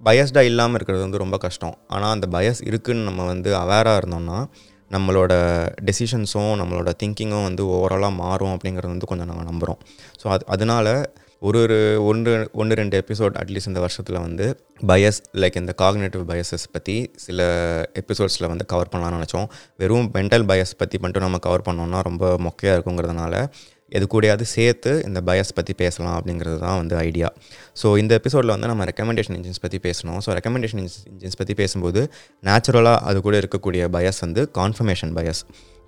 பயஸ்டாக 0.09 0.49
இல்லாமல் 0.51 0.77
இருக்கிறது 0.79 1.05
வந்து 1.07 1.23
ரொம்ப 1.23 1.39
கஷ்டம். 1.45 1.75
ஆனால் 1.95 2.13
அந்த 2.15 2.29
பயஸ் 2.37 2.61
இருக்குதுன்னு 2.69 3.09
நம்ம 3.09 3.25
வந்து 3.25 3.51
அவேராக 3.63 4.01
இருந்தோம்னா 4.01 4.39
நம்மளோட 4.91 5.33
டெசிஷன்ஸும் 5.89 6.53
நம்மளோட 6.61 6.89
திங்கிங்கும் 7.01 7.47
வந்து 7.49 7.65
ஓவராலாக 7.75 8.19
மாறும் 8.23 8.53
அப்படிங்கிறது 8.55 8.93
வந்து 8.93 9.09
கொஞ்சம் 9.11 9.29
நாங்கள் 9.29 9.49
நம்புகிறோம் 9.51 9.79
ஸோ 10.21 10.27
அது 10.35 10.43
அதனால் 10.55 10.93
ஒரு 11.43 11.59
ஒரு 11.61 12.03
ஒன்று 12.05 12.49
ஒன்று 12.53 12.75
ரெண்டு 12.75 13.03
எபிசோட் 13.07 13.35
அட்லீஸ்ட் 13.41 13.65
இந்த 13.65 13.79
வருஷத்தில் 13.79 14.19
வந்து 14.19 14.65
பயஸ் 14.87 15.19
லைக் 15.33 15.55
இந்த 15.55 15.73
காக்னேட்டிவ் 15.81 16.23
பயசஸ் 16.27 16.67
பற்றி 16.71 17.11
சில 17.15 17.41
எபிசோட்ஸில் 17.93 18.47
வந்து 18.47 18.65
கவர் 18.65 18.87
பண்ணலாம்னு 18.91 19.21
நினச்சோம். 19.21 19.47
வெறும் 19.77 20.11
மென்டல் 20.13 20.45
பயஸ் 20.47 20.73
பற்றி 20.77 20.97
மட்டும் 20.97 21.21
நம்ம 21.21 21.37
கவர் 21.37 21.61
பண்ணோம்னா 21.61 21.99
ரொம்ப 22.01 22.37
மொக்கையாக 22.37 22.75
இருக்குங்கிறதுனால 22.77 23.47
எது 23.97 24.05
கூடயாவது 24.13 24.45
சேர்த்து 24.55 24.91
இந்த 25.07 25.19
பயஸ் 25.29 25.51
பற்றி 25.57 25.73
பேசலாம் 25.81 26.15
அப்படிங்கிறது 26.17 26.57
தான் 26.65 26.77
வந்து 26.81 26.95
ஐடியா 27.07 27.29
ஸோ 27.81 27.87
இந்த 28.01 28.13
எபிசோடில் 28.19 28.53
வந்து 28.55 28.69
நம்ம 28.71 28.85
ரெக்கமெண்டேஷன் 28.91 29.37
இன்ஜின்ஸ் 29.39 29.61
பற்றி 29.65 29.79
பேசணும். 29.87 30.19
ஸோ 30.25 30.29
ரெக்கமெண்டேஷன் 30.37 30.81
இன்ஜின்ஸ் 31.13 31.39
பற்றி 31.41 31.55
பேசும்போது 31.61 32.03
நேச்சுரலாக 32.49 32.99
அது 33.09 33.19
கூட 33.27 33.35
இருக்கக்கூடிய 33.43 33.89
பயஸ் 33.97 34.21
வந்து 34.25 34.43
கான்ஃபர்மேஷன் 34.59 35.13
பயஸ் 35.19 35.41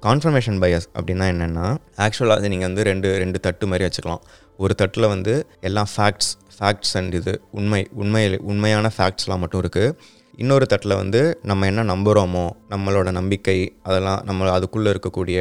கான்ஃபர்மேஷன் 0.04 0.58
பயஸ் 0.64 0.88
அப்படின்னா 0.98 1.26
என்னென்னா 1.34 1.68
ஆக்சுவலாக 2.06 2.40
அது 2.40 2.50
நீங்கள் 2.54 2.70
வந்து 2.70 2.84
ரெண்டு 2.90 3.10
ரெண்டு 3.24 3.38
தட்டு 3.46 3.66
மாதிரி 3.72 3.86
வச்சுக்கலாம். 3.88 4.24
ஒரு 4.64 4.74
தட்டில் 4.82 5.08
வந்து 5.14 5.34
எல்லாம் 5.68 5.90
ஃபேக்ட்ஸ் 5.94 6.32
ஃபேக்ட்ஸ் 6.58 6.94
அண்ட் 7.00 7.14
இது 7.20 7.34
உண்மை 7.60 7.80
உண்மையில் 8.02 8.36
உண்மையான 8.52 8.92
ஃபேக்ட்ஸ்லாம் 8.98 9.42
மட்டும் 9.44 9.62
இருக்குது 9.64 9.96
இன்னொரு 10.38 10.66
தட்டில் 10.66 10.96
வந்து 10.96 11.40
நம்ம 11.44 11.66
என்ன 11.66 11.82
நம்புகிறோமோ 11.84 12.46
நம்மளோட 12.70 13.12
நம்பிக்கை 13.12 13.74
அதெல்லாம் 13.84 14.22
நம்ம 14.24 14.50
அதுக்குள்ளே 14.50 14.90
இருக்கக்கூடிய 14.90 15.40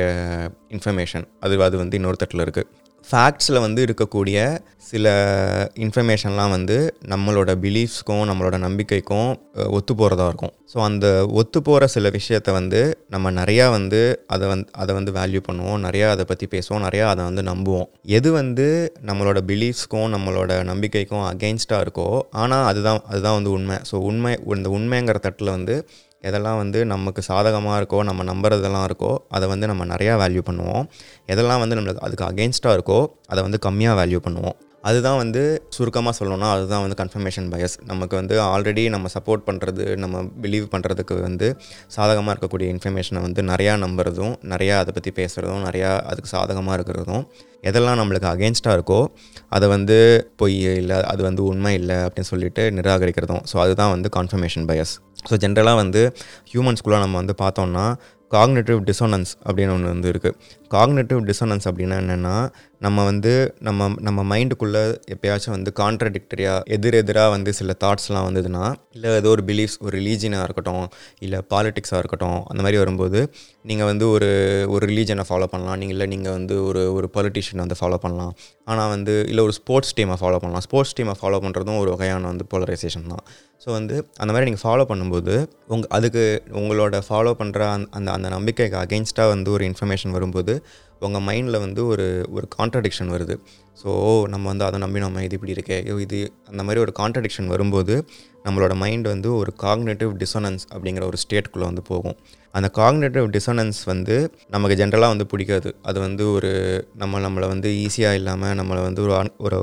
இன்ஃபர்மேஷன் 0.69 1.25
அது 1.41 1.63
அது 1.63 1.77
வந்து 1.77 1.95
இன்னொரு 1.95 2.17
தட்டில் 2.17 2.41
இருக்குது 2.41 2.69
ஃபேக்ட்ஸில் 3.09 3.65
வந்து 3.65 3.81
இருக்கக்கூடிய 3.87 4.39
சில 4.91 5.07
இன்ஃபர்மேஷன்லாம் 5.85 6.53
வந்து 6.55 6.77
நம்மளோட 7.13 7.51
பிலீஃப்ஸ்க்கும் 7.65 8.25
நம்மளோட 8.31 8.57
நம்பிக்கைக்கும் 8.65 9.31
ஒத்து 9.77 9.93
போகிறதா 10.01 10.27
இருக்கும். 10.31 10.53
ஸோ 10.73 10.79
அந்த 10.89 11.07
ஒத்து 11.41 11.59
போகிற 11.69 11.87
சில 11.95 12.09
விஷயத்த 12.17 12.53
வந்து 12.59 12.81
நம்ம 13.15 13.33
நிறையா 13.41 13.67
வந்து 13.77 14.01
அதை 14.35 14.47
வந்து 14.53 14.69
அதை 14.83 14.93
வந்து 14.99 15.13
வேல்யூ 15.19 15.41
பண்ணுவோம். 15.49 15.81
நிறையா 15.87 16.07
அதை 16.15 16.27
பற்றி 16.31 16.49
பேசுவோம். 16.55 16.85
நிறையா 16.87 17.07
அதை 17.13 17.23
வந்து 17.29 17.45
நம்புவோம். 17.51 17.89
எது 18.19 18.29
வந்து 18.41 18.69
நம்மளோட 19.11 19.41
பிலீஃப்ஸ்க்கும் 19.51 20.13
நம்மளோட 20.17 20.53
நம்பிக்கைக்கும் 20.73 21.27
அகெயின்ஸ்டாக 21.33 21.85
இருக்கோ 21.87 22.09
ஆனால் 22.43 22.67
அதுதான் 22.71 23.03
அதுதான் 23.13 23.39
வந்து 23.39 23.53
உண்மை. 23.59 23.79
ஸோ 23.91 23.97
உண்மை 24.11 24.33
இந்த 24.59 24.71
உண்மைங்கிற 24.79 25.21
தட்டில் 25.29 25.57
வந்து 25.59 25.77
எதெல்லாம் 26.29 26.59
வந்து 26.63 26.81
நமக்கு 26.95 27.23
சாதகமாக 27.31 27.79
இருக்கோ 27.81 28.01
நம்ம 28.09 28.27
நம்புறதெல்லாம் 28.33 28.87
இருக்கோ 28.89 29.13
அதை 29.37 29.47
வந்து 29.53 29.69
நம்ம 29.71 29.87
நிறையா 29.93 30.15
வேல்யூ 30.25 30.43
பண்ணுவோம். 30.49 30.85
எதெல்லாம் 31.35 31.63
வந்து 31.65 31.79
நம்மளுக்கு 31.79 32.05
அதுக்கு 32.09 32.27
அகேன்ஸ்டாக 32.31 32.77
இருக்கோ 32.79 33.01
அதை 33.33 33.43
வந்து 33.49 33.61
கம்மியாக 33.69 33.99
வேல்யூ 34.01 34.21
பண்ணுவோம். 34.27 34.59
அதுதான் 34.89 35.19
வந்து 35.23 35.43
சுருக்கமாக 35.75 36.15
சொல்லணும்னா 36.19 36.49
அதுதான் 36.55 36.83
வந்து 36.85 36.97
கன்ஃபர்மேஷன் 37.01 37.49
பயஸ் 37.53 37.77
நமக்கு 37.91 38.15
வந்து 38.21 38.35
ஆல்ரெடி 38.53 38.85
நம்ம 38.95 39.09
சப்போர்ட் 39.15 39.45
பண்ணுறது 39.49 39.85
நம்ம 40.05 40.23
பிலீவ் 40.45 40.67
பண்ணுறதுக்கு 40.73 41.17
வந்து 41.27 41.49
சாதகமாக 41.97 42.33
இருக்கக்கூடிய 42.35 42.69
இன்ஃபர்மேஷனை 42.75 43.21
வந்து 43.27 43.43
நிறையா 43.53 43.75
நம்புறதும் 43.85 44.35
நிறையா 44.53 44.77
அதை 44.83 44.93
பற்றி 44.97 45.13
பேசுகிறதும் 45.21 45.65
நிறையா 45.69 45.91
அதுக்கு 46.13 46.33
சாதகமாக 46.37 46.79
இருக்கிறதும் 46.79 47.25
எதெல்லாம் 47.71 48.01
நம்மளுக்கு 48.01 48.29
அகேன்ஸ்டாக 48.33 48.77
இருக்கோ 48.79 49.01
அதை 49.49 49.69
வந்து 49.69 49.99
பொய் 50.37 50.59
இல்லை 50.83 50.99
அது 51.03 51.23
வந்து 51.23 51.45
உண்மை 51.45 51.75
இல்லை 51.75 51.97
அப்படின்னு 51.97 52.31
சொல்லிட்டு 52.33 52.71
நிராகரிக்கிறதும். 52.71 53.45
ஸோ 53.53 53.59
அதுதான் 53.59 53.91
வந்து 53.91 54.09
கான்ஃபர்மேஷன் 54.19 54.67
பயஸ் 54.71 54.95
ஸோ 55.31 55.37
ஜென்ரலாக 55.45 55.75
வந்து 55.75 56.03
ஹியூமன்ஸ்குள்ளே 56.53 56.99
நம்ம 57.05 57.17
வந்து 57.23 57.35
பார்த்தோம்னா 57.45 57.87
காக்னேட்டிவ் 58.31 58.79
டிசோனன்ஸ் 58.89 59.31
அப்படின்னு 59.47 59.73
ஒன்று 59.73 59.89
வந்து 59.89 60.11
இருக்குது 60.13 60.37
காக்னேட்டிவ் 60.75 61.19
டிசோனன்ஸ் 61.31 61.67
அப்படின்னா 61.71 61.97
என்னென்னா 62.03 62.49
நம்ம 62.79 63.05
வந்து 63.05 63.55
நம்ம 63.59 63.89
நம்ம 64.01 64.21
மைண்டுக்குள்ளே 64.31 64.83
எப்பயாச்சும் 65.15 65.55
வந்து 65.57 65.73
கான்ட்ரடிக்டரியாக 65.81 66.63
எதிர் 66.67 66.95
எதிராக 66.95 67.31
வந்து 67.31 67.53
சில 67.53 67.75
தாட்ஸ்லாம் 67.85 68.27
வந்ததுன்னா 68.29 68.73
இல்லை 68.93 69.11
ஏதோ 69.15 69.29
ஒரு 69.29 69.43
பிலீஃப்ஸ் 69.47 69.77
ஒரு 69.81 69.99
ரிலீஜனாக 69.99 70.43
இருக்கட்டும் 70.43 70.87
இல்லை 71.19 71.41
பாலிட்டிக்ஸாக 71.51 71.99
இருக்கட்டும் 71.99 72.41
அந்த 72.47 72.61
மாதிரி 72.63 72.79
வரும்போது 72.79 73.21
நீங்கள் 73.63 73.87
வந்து 73.87 74.11
ஒரு 74.11 74.31
ஒரு 74.69 74.87
ரிலீஜனை 74.87 75.27
ஃபாலோ 75.29 75.45
பண்ணலாம். 75.45 75.79
நீங்கள் 75.79 75.97
இல்லை 75.97 76.07
நீங்கள் 76.07 76.33
வந்து 76.33 76.65
ஒரு 76.65 76.95
ஒரு 76.95 77.11
பொலிட்டிஷியன் 77.15 77.52
வந்து 77.61 77.77
ஃபாலோ 77.81 77.99
பண்ணலாம். 78.05 78.33
ஆனால் 78.65 78.89
வந்து 78.89 79.25
இல்லை 79.29 79.45
ஒரு 79.45 79.53
ஸ்போர்ட்ஸ் 79.53 79.95
டீமை 79.99 80.17
ஃபாலோ 80.21 80.39
பண்ணலாம். 80.43 80.65
ஸ்போர்ட்ஸ் 80.67 80.95
டீமை 80.99 81.15
ஃபாலோ 81.21 81.41
பண்ணுறதும் 81.45 81.79
ஒரு 81.79 81.91
வகையான 81.91 82.27
வந்து 82.27 82.45
போலரைசேஷன் 82.53 83.07
தான். 83.13 83.25
ஸோ 83.65 83.69
வந்து 83.71 83.97
அந்த 84.19 84.31
மாதிரி 84.33 84.47
நீங்கள் 84.51 84.65
ஃபாலோ 84.65 84.85
பண்ணும்போது 84.93 85.35
உங்கள் 85.69 85.91
அதுக்கு 85.91 86.43
உங்களோட 86.61 87.03
ஃபாலோ 87.09 87.35
பண்ணுற 87.41 87.61
அந்த 87.99 88.09
அந்த 88.13 88.29
நம்பிக்கைக்கு 88.37 88.79
அகெயின்ஸ்டாக 88.85 89.29
வந்து 89.35 89.51
ஒரு 89.51 89.65
இன்ஃபர்மேஷன் 89.71 90.11
வரும்போது 90.11 90.55
உங்கள் 91.07 91.25
மைண்டில் 91.29 91.63
வந்து 91.65 91.81
ஒரு 91.93 92.07
ஒரு 92.37 92.47
கான்ட்ரடிக்ஷன் 92.57 93.13
வருது. 93.15 93.35
ஸோ 93.83 93.91
நம்ம 94.33 94.45
வந்து 94.53 94.65
அதை 94.67 94.79
நம்பி 94.83 95.01
நம்ம 95.05 95.23
இது 95.27 95.37
இப்படி 95.39 95.55
இருக்கே 95.57 95.79
இது 96.05 96.19
அந்த 96.51 96.63
மாதிரி 96.67 96.81
ஒரு 96.85 96.93
கான்ட்ரடிக்ஷன் 97.01 97.49
வரும்போது 97.55 97.95
நம்மளோட 98.47 98.75
மைண்ட் 98.83 99.07
வந்து 99.15 99.29
ஒரு 99.41 99.51
காக்னேட்டிவ் 99.65 100.13
டிசோனன்ஸ் 100.23 100.65
அப்படிங்கிற 100.75 101.05
ஒரு 101.11 101.19
ஸ்டேட்குள்ளே 101.25 101.67
வந்து 101.71 101.83
போகும். 101.91 102.17
அந்த 102.55 102.69
காக்னேட்டிவ் 102.79 103.27
டிசோனன்ஸ் 103.37 103.81
வந்து 103.93 104.17
நமக்கு 104.55 104.75
ஜென்ரலாக 104.81 105.13
வந்து 105.15 105.27
பிடிக்காது. 105.33 105.71
அது 105.83 105.99
வந்து 106.07 106.25
ஒரு 106.33 106.51
நம்ம 107.03 107.21
நம்மளை 107.27 107.49
வந்து 107.55 107.71
ஈஸியாக 107.85 108.19
இல்லாமல் 108.21 108.57
நம்மளை 108.61 108.83
வந்து 108.89 109.03
ஒரு 109.07 109.15
அன் 109.21 109.33
ஒரு 109.39 109.59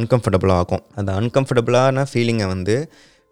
அன்கம்ஃபர்டபுளாக 0.00 0.60
ஆக்கும். 0.62 0.84
அந்த 1.00 1.10
அன்கம்ஃபர்டபுளான 1.20 2.06
ஃபீலிங்கை 2.12 2.48
வந்து 2.54 2.76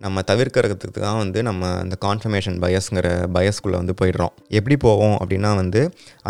நம்ம 0.04 0.23
தவிர்க்கிறதுக்கு 0.30 1.00
தான் 1.06 1.18
வந்து 1.23 1.38
நம்ம 1.49 1.68
அந்த 1.82 1.97
கான்ஃபர்மேஷன் 2.04 2.56
பயஸ்ங்கிற 2.64 3.09
பயஸ்குள்ளே 3.37 3.76
வந்து 3.80 3.94
போயிடுறோம். 4.00 4.32
எப்படி 4.59 4.76
போவோம் 4.85 5.16
அப்படின்னா 5.23 5.50
வந்து 5.62 5.80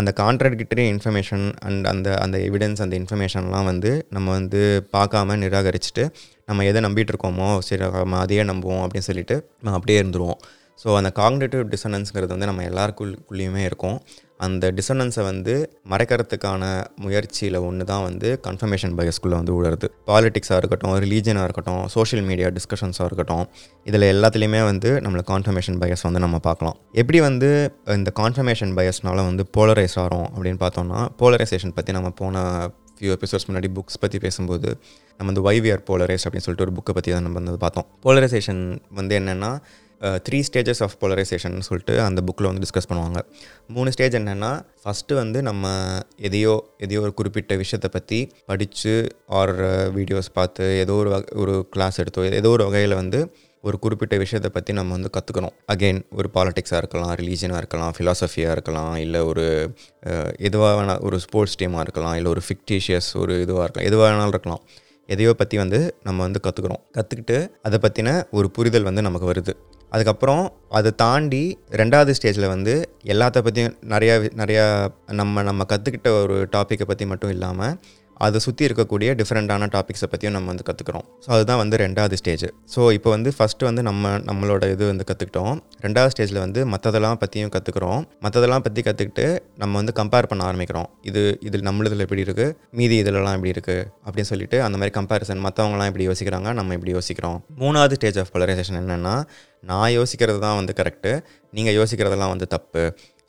அந்த 0.01 0.11
கான்ட்ரடிக்டரி 0.23 0.85
இன்ஃபர்மேஷன் 0.95 1.45
அண்ட் 1.69 1.87
அந்த 1.93 2.09
அந்த 2.25 2.39
எவிடன்ஸ் 2.49 2.83
அந்த 2.87 2.97
இன்ஃபர்மேஷன்லாம் 3.03 3.69
வந்து 3.73 3.93
நம்ம 4.17 4.31
வந்து 4.39 4.63
பார்க்காம 4.97 5.37
நிராகரிச்சுட்டு 5.45 6.07
நம்ம 6.49 6.65
எதை 6.71 6.83
நம்பிட்டு 6.89 7.15
இருக்கோமோ 7.15 7.51
சரி 7.69 7.85
நம்ம 7.95 8.19
அதையே 8.25 8.45
நம்புவோம் 8.53 8.83
அப்படின்னு 8.87 9.09
சொல்லிட்டு 9.11 9.39
நம்ம 9.63 9.77
அப்படியே 9.79 10.01
இருந்துருவோம். 10.03 10.41
ஸோ 10.83 10.91
அந்த 10.99 11.11
காக்னேட்டிவ் 11.19 11.65
டிசனன்ஸுங்கிறது 11.73 12.33
வந்து 12.35 12.49
நம்ம 12.51 12.63
எல்லாருக்குள்ளேயுமே 12.71 13.63
இருக்கும். 13.71 13.99
அந்த 14.47 14.71
டிசனன்ஸை 14.79 15.23
வந்து 15.29 15.55
மறைக்கிறதுக்கான 15.91 16.63
முயற்சியில் 17.05 17.59
ஒன்று 17.67 17.85
தான் 17.91 18.05
வந்து 18.07 18.29
கன்ஃபர்மேஷன் 18.47 18.95
பயஸ்குள்ளே 18.99 19.37
வந்து 19.41 19.55
விழுறது 19.57 19.89
பாலிட்டிக்ஸாக 20.11 20.59
இருக்கட்டும் 20.61 20.95
ரிலீஜனாக 21.05 21.47
இருக்கட்டும் 21.49 21.83
சோஷியல் 21.95 22.25
மீடியா 22.31 22.49
டிஸ்கஷன்ஸாக 22.57 23.09
இருக்கட்டும் 23.11 23.45
இதில் 23.87 24.07
எல்லாத்துலேயுமே 24.15 24.63
வந்து 24.71 24.91
நம்மளை 25.05 25.25
கான்ஃபர்மேஷன் 25.33 25.79
பயஸ் 25.83 26.07
வந்து 26.09 26.23
நம்ம 26.25 26.41
பார்க்கலாம். 26.49 26.77
எப்படி 27.03 27.21
வந்து 27.29 27.51
இந்த 27.99 28.13
கான்ஃபர்மேஷன் 28.21 28.75
பயஸ்னால 28.79 29.25
வந்து 29.31 29.45
போலரைஸ் 29.59 29.97
ஆகிறோம் 30.05 30.29
அப்படின்னு 30.35 30.63
பார்த்தோம்னா 30.65 31.03
போலரைசேஷன் 31.23 31.77
பற்றி 31.79 31.93
நம்ம 31.99 32.11
போன 32.23 32.45
ஃபியூ 32.97 33.13
எபிசோட்ஸ் 33.17 33.47
முன்னாடி 33.49 33.69
புக்ஸ் 33.77 34.01
பற்றி 34.03 34.19
பேசும்போது 34.25 34.69
நம்ம 35.21 35.29
வந்து 35.31 35.45
ஒய்விஆர் 35.49 35.83
போலரைஸ் 35.89 36.25
அப்படின்னு 36.27 36.47
சொல்லிட்டு 36.47 36.67
ஒரு 36.67 36.75
புக்கை 36.77 36.93
பற்றி 36.99 37.11
தான் 37.15 37.25
நம்ம 37.27 37.39
வந்து 37.41 37.63
பார்த்தோம். 37.65 37.87
போலரைசேஷன் 38.05 38.61
வந்து 38.99 39.15
என்னென்னா 39.21 39.51
த்ரீ 40.27 40.39
ஸ்டேஜஸ் 40.49 40.83
ஆஃப் 40.87 40.97
போலரைசேஷன் 41.03 41.57
சொல்லிட்டு 41.69 41.95
அந்த 42.07 42.21
புக்கில் 42.27 42.49
வந்து 42.51 42.63
டிஸ்கஸ் 42.65 42.89
பண்ணுவாங்க. 42.91 43.21
மூணு 43.77 43.93
ஸ்டேஜ் 43.95 44.17
என்னென்னா 44.21 44.51
ஃபஸ்ட்டு 44.83 45.19
வந்து 45.21 45.39
நம்ம 45.49 45.71
எதையோ 46.29 46.55
எதையோ 46.85 47.01
ஒரு 47.07 47.15
குறிப்பிட்ட 47.21 47.57
விஷயத்தை 47.63 47.91
பற்றி 47.97 48.19
படித்து 48.51 48.95
ஆர் 49.41 49.55
வீடியோஸ் 49.99 50.31
பார்த்து 50.39 50.67
ஏதோ 50.85 50.97
ஒரு 51.03 51.11
ஒரு 51.45 51.55
கிளாஸ் 51.77 52.01
எடுத்தோ 52.05 52.27
ஏதோ 52.43 52.53
ஒரு 52.57 52.67
வகையில் 52.69 53.01
வந்து 53.03 53.21
ஒரு 53.65 53.77
குறிப்பிட்ட 53.83 54.15
விஷயத்தை 54.23 54.51
பற்றி 54.55 54.73
நம்ம 54.79 54.93
வந்து 54.97 55.11
கற்றுக்கணும் 55.17 55.57
அகெயின் 55.73 56.01
ஒரு 56.19 56.29
பாலிட்டிக்ஸாக 56.37 56.81
இருக்கலாம் 56.83 57.13
ரிலீஜனாக 57.21 57.61
இருக்கலாம் 57.63 57.93
ஃபிலாசபியாக 57.97 58.55
இருக்கலாம் 58.57 58.95
இல்லை 59.03 59.21
ஒரு 59.31 59.45
எதுவாக 60.49 60.73
வேணால் 60.79 61.03
ஒரு 61.09 61.19
ஸ்போர்ட்ஸ் 61.25 61.59
டீமாக 61.61 61.85
இருக்கலாம் 61.87 62.17
இல்லை 62.21 62.31
ஒரு 62.35 62.43
ஃபிக்டீஷியஸ் 62.47 63.11
ஒரு 63.23 63.35
இதுவாக 63.45 63.67
இருக்கலாம் 63.67 63.89
எதுவாக 63.91 64.09
வேணாலும் 64.09 64.35
இருக்கலாம். 64.37 64.65
எதையோ 65.09 65.35
பற்றி 65.43 65.57
வந்து 65.63 65.79
நம்ம 66.07 66.19
வந்து 66.27 66.41
கற்றுக்குறோம் 66.47 66.83
கற்றுக்கிட்டு 66.97 67.39
அதை 67.69 67.79
பற்றின 67.85 68.11
ஒரு 68.39 68.49
புரிதல் 68.57 68.89
வந்து 68.89 69.05
நமக்கு 69.09 69.29
வருது. 69.33 69.55
அதுக்கப்புறம் 69.93 70.45
அதை 70.71 70.91
தாண்டி 70.97 71.43
ரெண்டாவது 71.73 72.13
ஸ்டேஜில் 72.19 72.49
வந்து 72.49 72.75
எல்லாத்த 73.05 73.43
பற்றியும் 73.43 73.75
நிறையா 73.89 74.15
நிறையா 74.35 74.65
நம்ம 75.13 75.43
நம்ம 75.43 75.67
கற்றுக்கிட்ட 75.69 76.11
ஒரு 76.23 76.37
டாப்பிக்கை 76.53 76.87
பற்றி 76.87 77.07
மட்டும் 77.07 77.31
இல்லாமல் 77.31 77.75
அதை 78.27 78.39
சுற்றி 78.47 78.63
இருக்கக்கூடிய 78.69 79.11
டிஃப்ரெண்ட்டான 79.21 79.69
டாபிக்ஸை 79.75 80.09
பற்றியும் 80.13 80.35
நம்ம 80.37 80.49
வந்து 80.53 80.67
கற்றுக்குறோம் 80.69 81.07
ஸோ 81.25 81.31
அதுதான் 81.37 81.61
வந்து 81.63 81.77
ரெண்டாவது 81.85 82.17
ஸ்டேஜ் 82.21 82.47
ஸோ 82.75 82.81
இப்போ 82.97 83.11
வந்து 83.17 83.31
ஃபஸ்ட்டு 83.37 83.69
வந்து 83.69 83.83
நம்ம 83.89 84.13
நம்மளோட 84.29 84.71
இது 84.75 84.85
வந்து 84.93 85.07
கற்றுக்கிட்டோம் 85.11 85.55
ரெண்டாவது 85.87 86.13
ஸ்டேஜில் 86.15 86.41
வந்து 86.45 86.61
மற்றதெல்லாம் 86.73 87.21
பற்றியும் 87.23 87.53
கற்றுக்குறோம் 87.57 88.03
மற்றதெல்லாம் 88.25 88.65
பற்றி 88.67 88.83
கற்றுக்கிட்டு 88.89 89.27
நம்ம 89.63 89.73
வந்து 89.81 89.95
கம்பேர் 90.01 90.29
பண்ண 90.31 90.43
ஆரம்பிக்கிறோம். 90.51 90.89
இது 91.11 91.23
இதில் 91.49 91.67
நம்மளதில் 91.69 92.05
எப்படி 92.07 92.25
இருக்குது 92.27 92.47
மீதி 92.79 92.97
இதிலலாம் 93.03 93.37
எப்படி 93.39 93.53
இருக்குது 93.55 93.87
அப்படின்னு 94.07 94.31
சொல்லிட்டு 94.33 94.59
அந்த 94.67 94.77
மாதிரி 94.81 94.95
கம்பேரிசன் 94.99 95.43
மற்றவங்களாம் 95.47 95.91
இப்படி 95.91 96.07
யோசிக்கிறாங்க 96.11 96.53
நம்ம 96.59 96.75
இப்படி 96.79 96.95
யோசிக்கிறோம். 96.97 97.39
மூணாவது 97.63 97.97
ஸ்டேஜ் 98.01 98.21
ஆஃப் 98.23 98.33
பலரைசேஷன் 98.37 98.81
என்னென்னா 98.83 99.15
நான் 99.71 99.91
யோசிக்கிறது 99.99 100.39
தான் 100.45 100.57
வந்து 100.61 100.73
கரெக்டு 100.79 101.11
நீங்கள் 101.57 101.77
யோசிக்கிறதெல்லாம் 101.79 102.33
வந்து 102.35 102.47
தப்பு. 102.55 102.83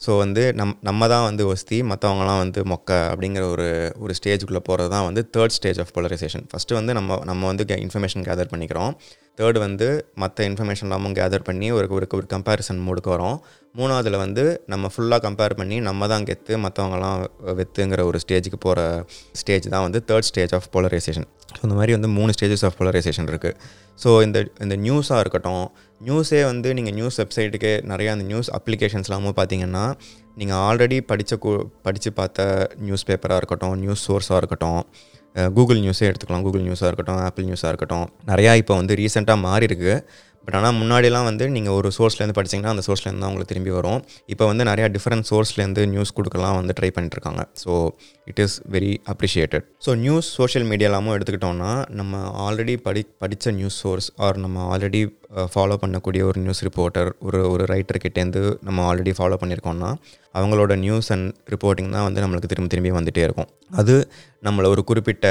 ஸோ 0.05 0.11
வந்து 0.17 0.43
நம் 0.59 0.73
நம்ம 0.81 1.07
தான் 1.07 1.25
வந்து 1.27 1.43
ஒஸ்தி 1.51 1.77
மற்றவங்களாம் 1.89 2.39
வந்து 2.43 2.61
மொக்க 2.71 2.91
அப்படிங்கிற 3.11 3.43
ஒரு 3.53 3.67
ஒரு 4.03 4.13
ஸ்டேஜுக்குள்ளே 4.19 4.61
போகிறது 4.69 4.89
தான் 4.95 5.05
வந்து 5.07 5.21
third 5.35 5.55
stage 5.57 5.79
of 5.83 5.93
polarisation 5.97 6.45
first 6.51 6.77
வந்து 6.79 6.93
நம்ம 6.97 7.19
நம்ம 7.29 7.45
வந்து 7.51 7.65
இன்ஃபர்மேஷன் 7.85 8.25
கேதர் 8.29 8.51
பண்ணிக்கிறோம். 8.53 8.91
தேர்டு 9.39 9.59
வந்து 9.67 9.87
மற்ற 10.23 10.47
இன்ஃபர்மேஷன் 10.49 10.87
எல்லாமும் 10.89 11.15
கேதர் 11.19 11.45
பண்ணி 11.49 11.69
ஒரு 11.77 11.87
ஒரு 11.97 12.07
ஒரு 12.17 12.27
கம்பேரிசன் 12.35 12.81
மூடுக்கு 12.87 13.11
வரோம். 13.15 13.37
மூணாவதில் 13.75 14.15
வந்து 14.15 14.43
நம்ம 14.67 14.89
ஃபுல்லாக 14.95 15.21
கம்பேர் 15.27 15.53
பண்ணி 15.53 15.77
நம்ம 15.79 16.07
தான் 16.07 16.25
கெத்து 16.25 16.57
மற்றவங்களாம் 16.57 17.21
வெத்துங்கிற 17.55 18.01
ஒரு 18.05 18.17
ஸ்டேஜுக்கு 18.19 18.57
போகிற 18.57 18.81
ஸ்டேஜ் 19.33 19.69
தான் 19.69 19.81
வந்து 19.81 19.99
third 20.07 20.27
stage 20.27 20.53
of 20.53 20.67
polarisation 20.75 21.25
so 21.53 21.59
இந்த 21.63 21.75
மாதிரி 21.75 21.93
வந்து 21.93 22.07
மூணு 22.07 22.31
ஸ்டேஜஸ் 22.31 22.65
ஆஃப் 22.65 22.77
போலரைசேஷன் 22.79 23.27
இருக்குது 23.27 23.57
ஸோ 23.99 24.21
இந்த 24.21 24.51
இந்த 24.61 24.75
நியூஸாக 24.75 25.19
இருக்கட்டும் 25.19 25.65
நியூஸே 26.01 26.45
வந்து 26.45 26.73
நீங்கள் 26.73 26.93
நியூஸ் 26.93 27.19
வெப்சைட்டுக்கு 27.19 27.71
நிறையா 27.83 28.11
அந்த 28.11 28.23
நியூஸ் 28.23 28.49
அப்ளிகேஷன்ஸ்லாமும் 28.55 29.37
பார்த்தீங்கன்னா 29.37 29.85
நீங்கள் 30.37 30.57
ஆல்ரெடி 30.57 30.99
படித்த 31.01 31.35
கூ 31.37 31.51
படித்து 31.81 32.11
பார்த்த 32.13 32.69
நியூஸ் 32.77 33.07
பேப்பராக 33.07 33.37
இருக்கட்டும் 33.37 33.75
நியூஸ் 33.75 34.05
சோர்ஸாக 34.07 34.37
இருக்கட்டும் 34.37 34.79
கூகுள் 35.53 35.79
நியூஸே 35.79 36.05
எடுத்துக்கலாம் 36.09 36.41
கூகுள் 36.41 36.61
நியூஸாக 36.61 36.87
இருக்கட்டும் 36.87 37.17
ஆப்பிள் 37.17 37.45
நியூஸாக 37.45 37.67
இருக்கட்டும். 37.67 38.07
நிறையா 38.25 38.53
இப்போ 38.53 38.75
வந்து 38.75 38.95
ரீசெண்டாக 38.95 39.39
மாறி 39.39 39.65
இருக்குது 39.65 39.95
பட் 40.45 40.55
ஆனால் 40.59 40.75
முன்னாடிலாம் 40.79 41.27
வந்து 41.29 41.45
நீங்கள் 41.55 41.75
ஒரு 41.79 41.89
சோர்ஸ்லேருந்து 41.97 42.37
படிச்சிங்கன்னா 42.39 42.73
அந்த 42.75 42.83
சோர்ஸ்லேருந்து 42.87 43.23
தான் 43.23 43.29
உங்களுக்கு 43.31 43.51
திரும்பி 43.51 43.73
வரும். 43.77 43.99
இப்போ 44.33 44.45
வந்து 44.51 44.63
நிறையா 44.69 44.87
டிஃப்ரெண்ட் 44.95 45.27
சோர்ஸ்லேருந்து 45.31 45.83
நியூஸ் 45.93 46.13
கொடுக்கலாம் 46.17 46.55
வந்து 46.59 46.75
ட்ரை 46.79 46.89
பண்ணிட்டுருக்காங்க. 46.95 47.43
So 47.63 47.71
it 48.31 48.41
is 48.45 48.57
very 48.75 48.91
appreciated 49.13 49.65
so 49.85 49.93
news 50.05 50.29
social 50.39 50.67
மீடியாலாமும் 50.71 51.15
எடுத்துக்கிட்டோம்னா 51.17 51.71
நம்ம 51.99 52.21
ஆல்ரெடி 52.47 52.75
படி 52.87 53.03
படித்த 53.23 53.51
நியூஸ் 53.59 53.79
சோர்ஸ் 53.83 54.09
ஆர் 54.25 54.37
நம்ம 54.45 54.65
ஆல்ரெடி 54.73 55.01
ஃபாலோ 55.53 55.75
பண்ணக்கூடிய 55.81 56.21
ஒரு 56.29 56.39
நியூஸ் 56.41 56.61
ரிப்போர்ட்டர் 56.65 57.09
ஒரு 57.19 57.39
ஒரு 57.51 57.63
ரைட்டர்கிட்டேருந்து 57.63 58.41
நம்ம 58.61 58.79
ஆல்ரெடி 58.89 59.13
ஃபாலோ 59.17 59.37
பண்ணியிருக்கோம்னா 59.41 59.89
அவங்களோட 60.33 60.73
நியூஸ் 60.77 61.11
அண்ட் 61.11 61.27
ரிப்போர்ட்டிங் 61.53 61.89
தான் 61.89 62.05
வந்து 62.07 62.21
நம்மளுக்கு 62.23 62.49
திரும்பி 62.51 62.71
திரும்பி 62.73 62.91
வந்துகிட்டே 62.97 63.23
இருக்கும். 63.27 63.49
அது 63.81 63.95
நம்மளை 64.43 64.65
ஒரு 64.65 64.83
குறிப்பிட்ட 64.83 65.27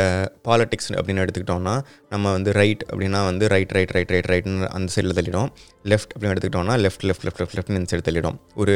பாலிட்டிக்ஸ் 0.48 0.90
அப்படின்னு 0.98 1.24
எடுத்துக்கிட்டோம்னா 1.24 1.74
நம்ம 2.08 2.32
வந்து 2.32 2.52
ரைட் 2.52 2.82
அப்படின்னா 2.90 3.20
வந்து 3.30 3.48
ரைட் 3.48 3.74
ரைட் 3.76 3.94
ரைட் 3.96 4.12
ரைட் 4.14 4.30
ரைட்னு 4.32 4.68
அந்த 4.76 4.92
சைடில் 4.94 5.16
தள்ளிடும். 5.18 5.50
லெஃப்ட் 5.90 6.12
அப்படின்னு 6.14 6.32
எடுத்துக்கிட்டோம்னா 6.34 6.74
லெஃப்ட் 6.84 7.04
லெஃப்ட் 7.08 7.24
லெஃப்ட் 7.26 7.40
லெஃப்ட் 7.42 7.56
லெஃப்ட்னு 7.58 7.88
சைடு 7.90 8.04
தள்ளிடும் 8.08 8.36
ஒரு 8.62 8.74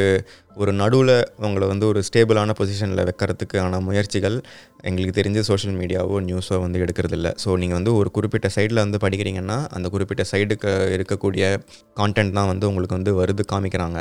ஒரு 0.61 0.71
நடுவில் 0.81 1.13
அவங்கள 1.41 1.63
வந்து 1.71 1.85
ஒரு 1.91 1.99
ஸ்டேபிளான 2.07 2.53
பொசிஷனில் 2.59 3.03
வைக்கிறதுக்கான 3.09 3.79
முயற்சிகள் 3.87 4.37
எங்களுக்கு 4.89 5.15
தெரிஞ்ச 5.19 5.39
சோஷியல் 5.49 5.77
மீடியாவோ 5.81 6.15
நியூஸோ 6.27 6.57
வந்து 6.63 6.81
எடுக்கிறதில்ல. 6.85 7.29
ஸோ 7.43 7.57
நீங்கள் 7.61 7.77
வந்து 7.79 7.93
ஒரு 7.99 8.11
குறிப்பிட்ட 8.17 8.49
சைடில் 8.55 8.83
வந்து 8.85 8.99
படிக்கிறீங்கன்னா 9.05 9.57
அந்த 9.77 9.89
குறிப்பிட்ட 9.95 10.25
சைடுக்கு 10.31 10.71
இருக்கக்கூடிய 10.95 11.43
கான்டென்ட் 12.01 12.35
தான் 12.39 12.49
வந்து 12.53 12.67
உங்களுக்கு 12.71 12.97
வந்து 12.99 13.13
வருது 13.21 13.45
காமிக்கிறாங்க. 13.53 13.99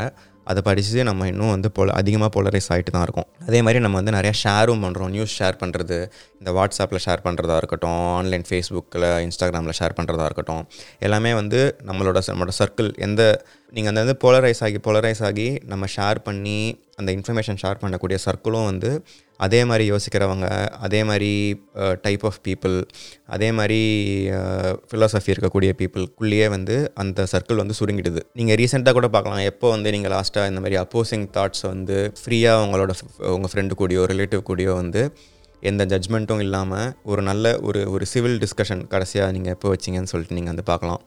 அதை 0.50 0.60
படித்து 0.68 1.04
நம்ம 1.08 1.26
இன்னும் 1.32 1.52
வந்து 1.54 1.68
போல 1.76 1.94
அதிகமாக 2.00 2.30
போலரைஸ் 2.36 2.68
ஆகிட்டு 2.74 2.94
தான் 2.96 3.04
இருக்கும். 3.06 3.28
அதே 3.48 3.60
மாதிரி 3.66 3.78
நம்ம 3.84 3.96
வந்து 4.00 4.14
நிறையா 4.18 4.34
ஷேரும் 4.42 4.82
பண்ணுறோம் 4.86 5.12
நியூஸ் 5.14 5.36
ஷேர் 5.38 5.56
பண்ணுறது 5.62 5.98
இந்த 6.40 6.50
வாட்ஸ்அப்பில் 6.58 7.02
ஷேர் 7.06 7.25
பண்ணுறதா 7.26 7.56
இருக்கட்டும் 7.62 8.02
ஆன்லைன் 8.18 8.47
ஃபேஸ்புக்கில் 8.50 9.08
இன்ஸ்டாகிராமில் 9.26 9.78
ஷேர் 9.80 9.97
பண்ணுறதா 10.00 10.26
இருக்கட்டும். 10.30 10.62
எல்லாமே 11.08 11.32
வந்து 11.40 11.60
நம்மளோட 11.90 12.21
நம்மளோட 12.30 12.52
சர்க்கிள் 12.60 12.90
எந்த 13.06 13.23
நீங்கள் 13.76 13.93
அந்த 13.93 14.02
வந்து 14.04 14.17
போலரைஸ் 14.25 14.60
ஆகி 14.67 14.78
போலரைஸ் 14.84 15.21
ஆகி 15.28 15.47
நம்ம 15.71 15.84
ஷேர் 15.95 16.19
பண்ணி 16.26 16.58
அந்த 17.00 17.10
இன்ஃபர்மேஷன் 17.17 17.58
ஷேர் 17.62 17.80
பண்ணக்கூடிய 17.82 18.17
சர்க்கிளும் 18.25 18.69
வந்து 18.71 18.91
அதே 19.47 19.60
மாதிரி 19.71 19.84
யோசிக்கிறவங்க 19.93 20.47
அதே 20.86 21.00
மாதிரி 21.08 21.30
டைப் 22.04 22.25
ஆஃப் 22.28 22.39
பீப்புள் 22.47 22.76
அதே 23.36 23.49
மாதிரி 23.58 23.80
ஃபிலாசபி 24.91 25.30
இருக்கக்கூடிய 25.34 25.73
பீப்புளுக்குள்ளேயே 25.80 26.47
வந்து 26.56 26.76
அந்த 27.02 27.26
சர்க்கிள் 27.32 27.60
வந்து 27.62 27.76
சுருங்கிடுது. 27.80 28.23
நீங்கள் 28.41 28.58
ரீசெண்டாக 28.62 28.97
கூட 28.99 29.10
பார்க்கலாம். 29.17 29.45
எப்போ 29.52 29.67
வந்து 29.75 29.93
நீங்கள் 29.97 30.15
லாஸ்ட்டாக 30.17 30.52
இந்த 30.52 30.62
மாதிரி 30.65 30.78
அப்போசிங் 30.84 31.26
தாட்ஸ் 31.36 31.65
வந்து 31.73 31.99
ஃப்ரீயாக 32.23 32.65
உங்களோட 32.67 32.95
உங்கள் 33.34 33.52
ஃப்ரெண்டு 33.54 33.78
கூடயோ 33.82 34.04
ரிலேட்டிவ் 34.15 34.45
கூடயோ 34.50 34.75
வந்து 34.82 35.02
எந்த 35.62 35.82
ஜட்ஜ்மெண்ட்டும் 35.93 36.43
இல்லாமல் 36.47 36.89
ஒரு 37.10 37.21
நல்ல 37.28 37.54
ஒரு 37.69 37.80
ஒரு 37.95 38.04
சிவில் 38.10 38.41
டிஸ்கஷன் 38.43 38.82
கடைசியாக 38.95 39.34
நீங்கள் 39.36 39.54
எப்போ 39.56 39.69
வச்சிங்கன்னு 39.75 40.12
சொல்லிட்டு 40.15 40.36
நீங்கள் 40.39 40.54
வந்து 40.54 40.67
பார்க்கலாம். 40.73 41.00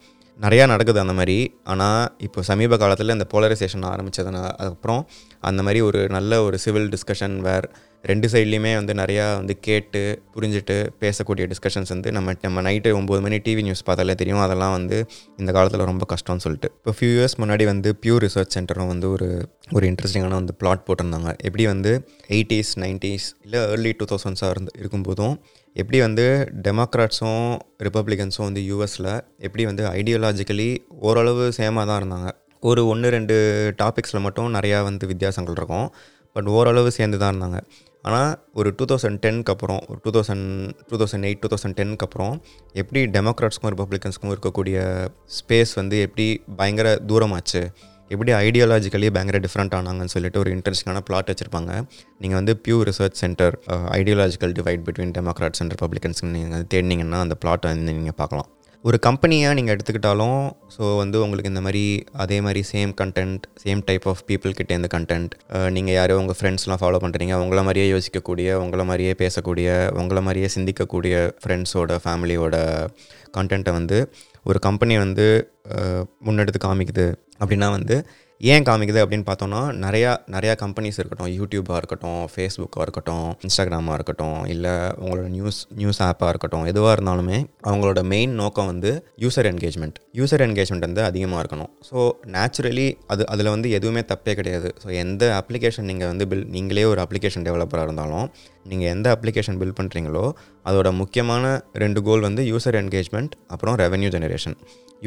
நிறையா 0.45 0.65
நடக்குது 0.71 0.99
அந்த 1.03 1.13
மாதிரி. 1.19 1.37
ஆனால் 1.71 2.03
இப்போ 2.27 2.39
சமீப 2.49 2.77
காலத்தில் 2.83 3.15
இந்த 3.17 3.27
போலரைசேஷன் 3.33 3.85
ஆரம்பித்ததுனா 3.91 4.43
அதுக்கப்புறம் 4.59 5.03
அந்த 5.49 5.61
மாதிரி 5.65 5.79
ஒரு 5.89 5.99
நல்ல 6.17 6.41
ஒரு 6.47 6.57
சிவில் 6.63 6.89
டிஸ்கஷன் 6.95 7.37
வேர் 7.47 7.67
ரெண்டு 8.09 8.27
சைட்லேயுமே 8.33 8.71
வந்து 8.79 8.93
நிறையா 8.99 9.23
வந்து 9.39 9.53
கேட்டு 9.67 10.01
புரிஞ்சுட்டு 10.35 10.75
பேசக்கூடிய 11.01 11.45
டிஸ்கஷன்ஸ் 11.53 11.91
வந்து 11.93 12.09
நம்ம 12.17 12.35
நம்ம 12.45 12.61
நைட்டு 12.67 12.89
ஒம்பது 12.99 13.21
மணி 13.25 13.37
டிவி 13.47 13.61
நியூஸ் 13.67 13.83
பார்த்தாலே 13.87 14.15
தெரியும். 14.21 14.43
அதெல்லாம் 14.45 14.75
வந்து 14.77 14.97
இந்த 15.41 15.51
காலத்தில் 15.57 15.83
ரொம்ப 15.91 16.05
கஷ்டம்னு 16.13 16.43
சொல்லிட்டு. 16.45 16.69
இப்போ 16.77 16.93
ஃபியூ 16.97 17.11
இயர்ஸ் 17.17 17.37
முன்னாடி 17.41 17.65
வந்து 17.71 17.91
பியூர் 18.03 18.23
ரிசர்ச் 18.25 18.55
சென்டரும் 18.57 18.91
வந்து 18.93 19.09
ஒரு 19.15 19.27
ஒரு 19.77 19.85
இன்ட்ரெஸ்டிங்கான 19.91 20.37
வந்து 20.41 20.55
பிளாட் 20.61 20.85
போட்டிருந்தாங்க. 20.87 21.31
எப்படி 21.47 21.65
வந்து 21.73 21.91
எயிட்டிஸ் 22.37 22.71
நைன்ட்டீஸ் 22.83 23.27
இல்லை 23.45 23.61
ஏர்லி 23.73 23.91
டூ 23.99 24.07
தௌசண்ட்ஸாக 24.13 24.53
இருந்து 24.55 24.73
இருக்கும்போதும் 24.81 25.35
எப்படி 25.75 25.99
வந்து 26.05 26.25
டெமோக்ராட்ஸும் 26.65 27.43
ரிப்பப்ளிகன்ஸும் 27.85 28.47
வந்து 28.47 28.61
யூஎஸில் 28.69 29.09
எப்படி 29.47 29.65
வந்து 29.69 29.83
ஐடியாலஜிக்கலி 29.99 30.69
ஓரளவு 31.07 31.43
சேமாக 31.57 31.85
தான் 31.89 31.99
இருந்தாங்க. 32.01 32.29
ஒரு 32.63 32.81
ஒன்று 32.87 33.09
ரெண்டு 33.15 33.35
டாபிக்ஸில் 33.81 34.25
மட்டும் 34.25 34.49
நிறையா 34.55 34.79
வந்து 34.87 35.07
வித்தியாசங்கள் 35.11 35.57
இருக்கும். 35.59 35.87
பட் 36.35 36.49
ஓரளவு 36.57 36.89
சேர்ந்து 36.97 37.19
தான் 37.21 37.31
இருந்தாங்க. 37.33 37.59
ஆனால் 38.07 38.31
ஒரு 38.59 38.69
டூ 38.79 38.85
தௌசண்ட் 38.89 39.19
டென்க்கு 39.25 39.51
அப்புறம் 39.53 39.79
ஒரு 39.89 39.99
two 40.03 40.11
thousand 40.15 40.47
two 40.89 40.97
thousand 41.01 41.25
eight 41.29 41.41
two 41.43 41.49
thousand 41.53 41.77
டென்க்கு 41.79 42.05
அப்புறம் 42.07 42.35
எப்படி 42.81 43.01
டெமோக்ராட்ஸ்க்கும் 43.15 43.71
ரிப்பப்ளிகன்ஸ்க்கும் 43.73 44.33
இருக்கக்கூடிய 44.35 44.77
ஸ்பேஸ் 45.37 45.73
வந்து 45.79 45.97
எப்படி 46.07 46.27
பயங்கர 46.59 46.89
தூரமாச்சு? 47.09 47.63
எப்படி 48.13 48.31
ஐடியாலஜிக்கலி 48.45 49.07
பயங்கர 49.15 49.39
டிஃப்ரெண்ட் 49.45 49.75
ஆனாங்கன்னு 49.79 50.13
சொல்லிட்டு 50.15 50.41
ஒரு 50.43 50.51
இன்ட்ரெஸ்டிங்கான 50.55 51.01
பிளாட் 51.07 51.31
வச்சுருப்பாங்க. 51.31 51.71
நீங்கள் 52.21 52.39
வந்து 52.39 52.53
Pew 52.65 52.77
research 52.89 53.19
centre 53.23 53.57
ideological 53.97 54.55
divide 54.59 54.85
between 54.87 55.13
Democrats 55.17 55.61
and 55.63 55.73
Republicans 55.75 56.23
நீங்கள் 56.37 56.65
தேடினீங்கன்னா 56.73 57.19
அந்த 57.25 57.37
பிளாட்டை 57.43 57.69
வந்து 57.73 57.93
நீங்கள் 57.99 58.17
பார்க்கலாம். 58.21 58.49
ஒரு 58.83 58.97
கம்பெனியாக 59.05 59.55
நீங்கள் 59.57 59.73
எடுத்துக்கிட்டாலும் 59.75 60.41
ஸோ 60.75 60.83
வந்து 61.01 61.17
உங்களுக்கு 61.23 61.51
இந்த 61.53 61.61
மாதிரி 61.65 61.81
அதே 62.23 62.37
மாதிரி 62.45 62.61
same 62.71 62.91
content 63.01 63.43
same 63.63 63.81
type 63.89 64.05
of 64.11 64.21
people 64.29 64.53
இந்த 64.77 64.89
கண்டென்ட் 64.95 65.33
நீங்கள் 65.75 65.97
யாரோ 65.99 66.17
உங்கள் 66.21 66.37
ஃப்ரெண்ட்ஸ்லாம் 66.39 66.81
ஃபாலோ 66.83 66.99
பண்ணுறீங்க 67.05 67.35
உங்களை 67.43 67.63
மாதிரியே 67.67 67.87
யோசிக்கக்கூடிய 67.95 68.55
உங்களை 68.63 68.85
மாதிரியே 68.89 69.13
பேசக்கூடிய 69.23 69.69
உங்களை 70.03 70.21
மாதிரியே 70.27 70.49
சிந்திக்கக்கூடிய 70.55 71.15
ஃப்ரெண்ட்ஸோட 71.43 71.97
ஃபேமிலியோட 72.05 72.57
கண்டென்ட்டை 73.37 73.73
வந்து 73.79 73.97
ஒரு 74.49 74.59
கம்பெனி 74.67 74.95
வந்து 75.05 75.25
முன்னெடுத்து 76.27 76.61
காமிக்குது. 76.67 77.07
அப்படின்னா 77.39 77.69
வந்து 77.77 77.97
ஏன் 78.41 78.65
காமிக்குது 78.67 78.99
அப்படின்னு 79.03 79.25
பார்த்தோன்னா 79.29 79.61
நிறையா 79.83 80.11
நிறையா 80.33 80.53
கம்பெனிஸ் 80.61 80.99
இருக்கட்டும் 80.99 81.31
யூடியூப்பாக 81.37 81.79
இருக்கட்டும் 81.81 82.21
ஃபேஸ்புக்காக 82.33 82.83
இருக்கட்டும் 82.85 83.25
இன்ஸ்டாகிராமாக 83.45 83.97
இருக்கட்டும் 83.97 84.37
இல்லை 84.53 84.73
உங்களோட 85.01 85.25
நியூஸ் 85.33 85.59
நியூஸ் 85.81 85.99
ஆப்பாக 86.05 86.29
இருக்கட்டும் 86.33 86.65
எதுவாக 86.71 86.93
இருந்தாலுமே 86.97 87.37
அவங்களோட 87.69 88.01
மெயின் 88.13 88.33
நோக்கம் 88.41 88.69
வந்து 88.71 88.91
யூசர் 89.23 89.49
என்கேஜ்மெண்ட் 89.51 89.97
யூசர் 90.19 90.43
என்கேஜ்மெண்ட் 90.45 90.87
வந்து 90.87 91.03
அதிகமாக 91.09 91.41
இருக்கணும். 91.43 91.71
ஸோ 91.89 91.97
நேச்சுரலி 92.35 92.87
அது 93.07 93.25
அதில் 93.33 93.51
வந்து 93.55 93.69
எதுவுமே 93.79 94.03
தப்பே 94.13 94.35
கிடையாது. 94.39 94.71
ஸோ 94.83 94.87
எந்த 95.03 95.25
அப்ளிகேஷன் 95.41 95.89
நீங்கள் 95.91 96.11
வந்து 96.13 96.27
பில் 96.33 96.47
நீங்களே 96.55 96.85
ஒரு 96.93 97.01
அப்ளிகேஷன் 97.05 97.47
டெவலப்பராக 97.49 97.87
இருந்தாலும் 97.89 98.25
நீங்கள் 98.71 98.91
எந்த 98.95 99.07
அப்ளிகேஷன் 99.15 99.59
பில்ட் 99.59 99.77
பண்ணுறீங்களோ 99.77 100.23
அதோட 100.69 100.89
முக்கியமான 101.01 101.45
ரெண்டு 101.83 101.99
கோல் 102.07 102.25
வந்து 102.27 102.43
யூசர் 102.51 102.77
என்கேஜ்மெண்ட் 102.81 103.33
அப்புறம் 103.53 103.77
ரெவென்யூ 103.83 104.11
ஜெனரேஷன் 104.15 104.55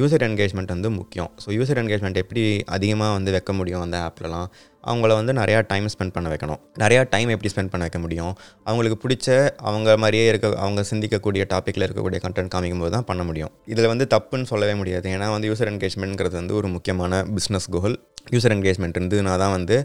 யூசர் 0.01 0.23
என்கேஜ்மெண்ட் 0.27 0.71
வந்து 0.75 0.91
முக்கியம். 0.99 1.31
ஸோ 1.43 1.49
யூசர் 1.57 1.79
என்கேஜ்மெண்ட் 1.81 2.19
எப்படி 2.23 2.43
அதிகமாக 2.77 3.17
வந்து 3.17 3.31
வைக்க 3.35 3.53
முடியும் 3.59 3.83
அந்த 3.87 3.97
ஆப்லலாம் 4.07 4.47
அவங்கள 4.91 5.11
வந்து 5.19 5.33
நிறையா 5.41 5.59
டைம் 5.73 5.89
ஸ்பெண்ட் 5.95 6.15
பண்ண 6.15 6.29
வைக்கணும். 6.33 6.61
நிறையா 6.83 7.03
டைம் 7.15 7.33
எப்படி 7.35 7.51
ஸ்பெண்ட் 7.53 7.73
பண்ண 7.73 7.83
வைக்க 7.87 7.99
முடியும்? 8.05 8.33
அவங்களுக்கு 8.69 8.99
பிடிச்ச 9.05 9.29
அவங்க 9.69 9.97
மாதிரியே 10.05 10.25
இருக்க 10.31 10.55
அவங்க 10.65 10.85
சிந்திக்கக்கூடிய 10.91 11.45
டாப்பிக்கில் 11.53 11.87
இருக்கக்கூடிய 11.89 12.21
கண்டென்ட் 12.25 12.53
காமிக்கும் 12.55 12.83
போது 12.85 12.95
தான் 12.97 13.09
பண்ண 13.11 13.25
முடியும். 13.29 13.53
இதில் 13.73 13.91
வந்து 13.93 14.07
தப்புன்னு 14.15 14.51
சொல்லவே 14.53 14.75
முடியாது. 14.81 15.09
ஏன்னா 15.17 15.29
வந்து 15.37 15.51
யூசர் 15.53 15.73
என்கேஜ்மெண்ட்ங்கிறது 15.75 16.37
வந்து 16.41 16.57
ஒரு 16.61 16.71
முக்கியமான 16.77 17.23
பிஸ்னஸ் 17.37 17.69
கோல் 17.77 17.97
யூசர் 18.35 18.55
என்கேஜ்மெண்ட் 18.57 18.97
இருந்ததுனா 18.99 19.33
தான் 19.43 19.55
வந்து 19.57 19.77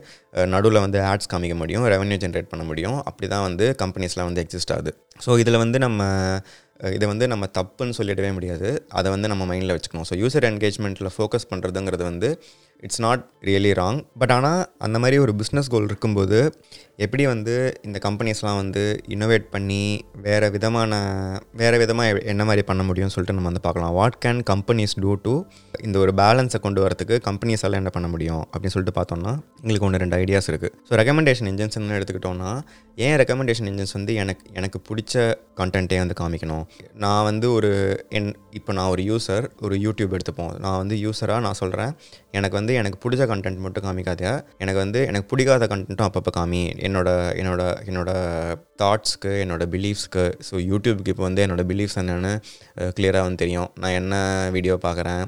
நடுவில் 0.53 0.79
வந்து 0.85 0.99
ஆட்ஸ் 1.11 1.29
காமிக்க 1.33 1.55
முடியும் 1.61 1.85
ரெவன்யூ 1.93 2.17
ஜென்ரேட் 2.23 2.49
பண்ண 2.51 2.63
முடியும். 2.69 2.97
அப்படி 3.09 3.27
தான் 3.33 3.45
வந்து 3.47 3.67
கம்பெனிஸ்லாம் 3.83 4.29
வந்து 4.29 4.43
எக்ஸிஸ்ட் 4.45 4.73
ஆகுது. 4.75 4.93
ஸோ 5.25 5.39
இதில் 5.43 5.59
வந்து 5.63 5.79
நம்ம 5.85 6.01
இதை 6.97 7.05
வந்து 7.11 7.25
நம்ம 7.33 7.45
தப்புன்னு 7.57 7.97
சொல்லிடவே 7.99 8.31
முடியாது. 8.37 8.69
அதை 8.99 9.07
வந்து 9.15 9.27
நம்ம 9.31 9.45
மைண்டில் 9.51 9.75
வச்சுக்கணும். 9.77 10.07
ஸோ 10.09 10.15
யூசர் 10.23 10.47
என்கேஜ்மெண்ட்டில் 10.51 11.11
ஃபோக்கஸ் 11.15 11.47
பண்ணுறதுங்கிறது 11.51 12.03
வந்து 12.11 12.29
it's 12.85 13.01
not 13.05 13.23
really 13.47 13.71
wrong 13.79 13.99
but 14.21 14.33
ஆனால் 14.35 14.61
அந்த 14.85 14.97
மாதிரி 15.01 15.17
ஒரு 15.23 15.33
பிஸ்னஸ் 15.39 15.69
கோல் 15.73 15.87
இருக்கும்போது 15.89 16.39
எப்படி 17.05 17.23
வந்து 17.25 17.55
இந்த 17.87 17.97
கம்பெனிஸ்லாம் 18.05 18.59
வந்து 18.61 18.83
இன்னோவேட் 19.13 19.45
பண்ணி 19.55 19.81
வேறு 20.25 20.47
விதமான 20.55 20.99
வேறு 21.61 21.77
விதமாக 21.77 22.21
என்ன 22.33 22.45
மாதிரி 22.49 22.63
பண்ண 22.69 22.83
முடியும்னு 22.83 23.13
சொல்லிட்டு 23.15 23.35
நம்ம 23.37 23.49
வந்து 23.51 23.63
பார்க்கலாம். 23.65 23.93
What 23.99 24.17
can 24.25 24.39
companies 24.51 24.95
do 25.03 25.11
to 25.25 25.33
இந்த 25.87 25.97
ஒரு 26.03 26.13
பேலன்ஸை 26.21 26.59
கொண்டு 26.65 26.81
வரதுக்கு 26.85 27.17
கம்பெனிஸால் 27.29 27.79
என்ன 27.81 27.91
பண்ண 27.97 28.07
முடியும் 28.13 28.43
அப்படின்னு 28.51 28.75
சொல்லிட்டு 28.75 28.97
பார்த்தோம்னா 28.99 29.33
எங்களுக்கு 29.61 29.87
ஒன்று 29.89 30.01
ரெண்டு 30.03 30.19
ஐடியாஸ் 30.23 30.49
இருக்குது 30.51 30.73
ஸோ 30.89 30.99
ரெக்கமெண்டேஷன் 31.01 31.49
இன்ஜின்ஸ் 31.53 31.77
எடுத்துக்கிட்டோம்னா 31.99 32.51
ஏன் 33.05 33.17
ரெக்கமெண்டேஷன் 33.21 33.69
இன்ஜின்ஸ் 33.71 33.95
வந்து 33.97 34.13
எனக்கு 34.21 34.45
எனக்கு 34.53 34.79
பிடிச்ச 34.89 35.15
கண்டென்ட்டே 35.61 35.97
வந்து 36.03 36.15
காமிக்கணும்? 36.19 36.63
நான் 37.03 37.23
வந்து 37.23 37.47
ஒரு 37.57 37.71
என் 38.17 38.31
இப்போ 38.59 38.71
நான் 38.77 38.89
ஒரு 38.93 39.03
யூசர் 39.09 39.45
ஒரு 39.61 39.75
யூடியூப் 39.85 40.15
எடுத்துப்போம். 40.17 40.53
நான் 40.63 40.77
வந்து 40.77 40.95
யூஸராக 41.05 41.39
நான் 41.45 41.59
சொல்கிறேன் 41.61 41.91
எனக்கு 42.33 42.55
வந்து 42.59 42.73
எனக்கு 42.79 42.97
பிடிச்ச 43.03 43.23
கண்டென்ட் 43.31 43.61
மட்டும் 43.65 43.85
காமிக்காதே 43.87 44.31
எனக்கு 44.63 44.79
வந்து 44.83 44.99
எனக்கு 45.09 45.27
பிடிக்காத 45.31 45.67
கண்டென்ட்டும் 45.71 46.07
அப்பப்போ 46.07 46.31
காமி. 46.37 46.63
என்னோட 46.87 47.09
என்னோட 47.41 47.61
என்னோட 47.89 48.11
தாட்ஸ்க்கு 48.81 49.31
என்னோட 49.43 49.65
பிலீஃப்ஸ்க்கு 49.75 50.25
ஸோ 50.47 50.55
யூடியூப்க்கு 50.71 51.13
இப்போ 51.13 51.25
வந்து 51.27 51.43
என்னோட 51.45 51.63
பிலீஃப்ஸ் 51.71 51.99
என்னென்னு 52.01 52.33
கிளியராக 52.97 53.25
வந்து 53.27 53.41
தெரியும். 53.43 53.69
நான் 53.83 53.97
என்ன 54.01 54.15
வீடியோ 54.55 54.75
பார்க்குறேன் 54.87 55.23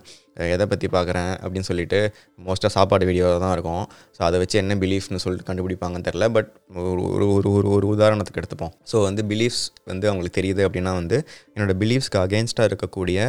எதை 0.55 0.65
பற்றி 0.71 0.87
பார்க்குறேன் 0.95 1.31
அப்படின்னு 1.43 1.67
சொல்லிட்டு 1.69 1.99
மோஸ்ட்டாக 2.47 2.71
சாப்பாடு 2.75 3.07
வீடியோ 3.09 3.29
தான் 3.43 3.53
இருக்கும். 3.55 3.85
ஸோ 4.15 4.21
அதை 4.27 4.37
வச்சு 4.41 4.57
என்ன 4.61 4.75
பிலீஃப்னு 4.83 5.21
சொல்லிட்டு 5.23 5.47
கண்டுபிடிப்பாங்கன்னு 5.49 6.07
தெரில 6.09 6.27
பட் 6.37 6.51
ஒரு 6.91 7.01
ஒரு 7.15 7.25
ஒரு 7.37 7.49
ஒரு 7.57 7.69
ஒரு 7.77 7.87
உதாரணத்துக்கு 7.95 8.41
எடுத்துப்போம். 8.41 8.73
ஸோ 8.91 8.97
வந்து 9.07 9.23
பிலீஃப்ஸ் 9.31 9.65
வந்து 9.91 10.07
அவங்களுக்கு 10.11 10.37
தெரியுது 10.39 10.63
அப்படின்னா 10.67 10.93
வந்து 11.01 11.19
என்னோடய 11.55 11.77
பிலீஃப்ஸ்க்கு 11.83 12.21
அகேன்ஸ்டாக 12.25 12.69
இருக்கக்கூடிய 12.71 13.19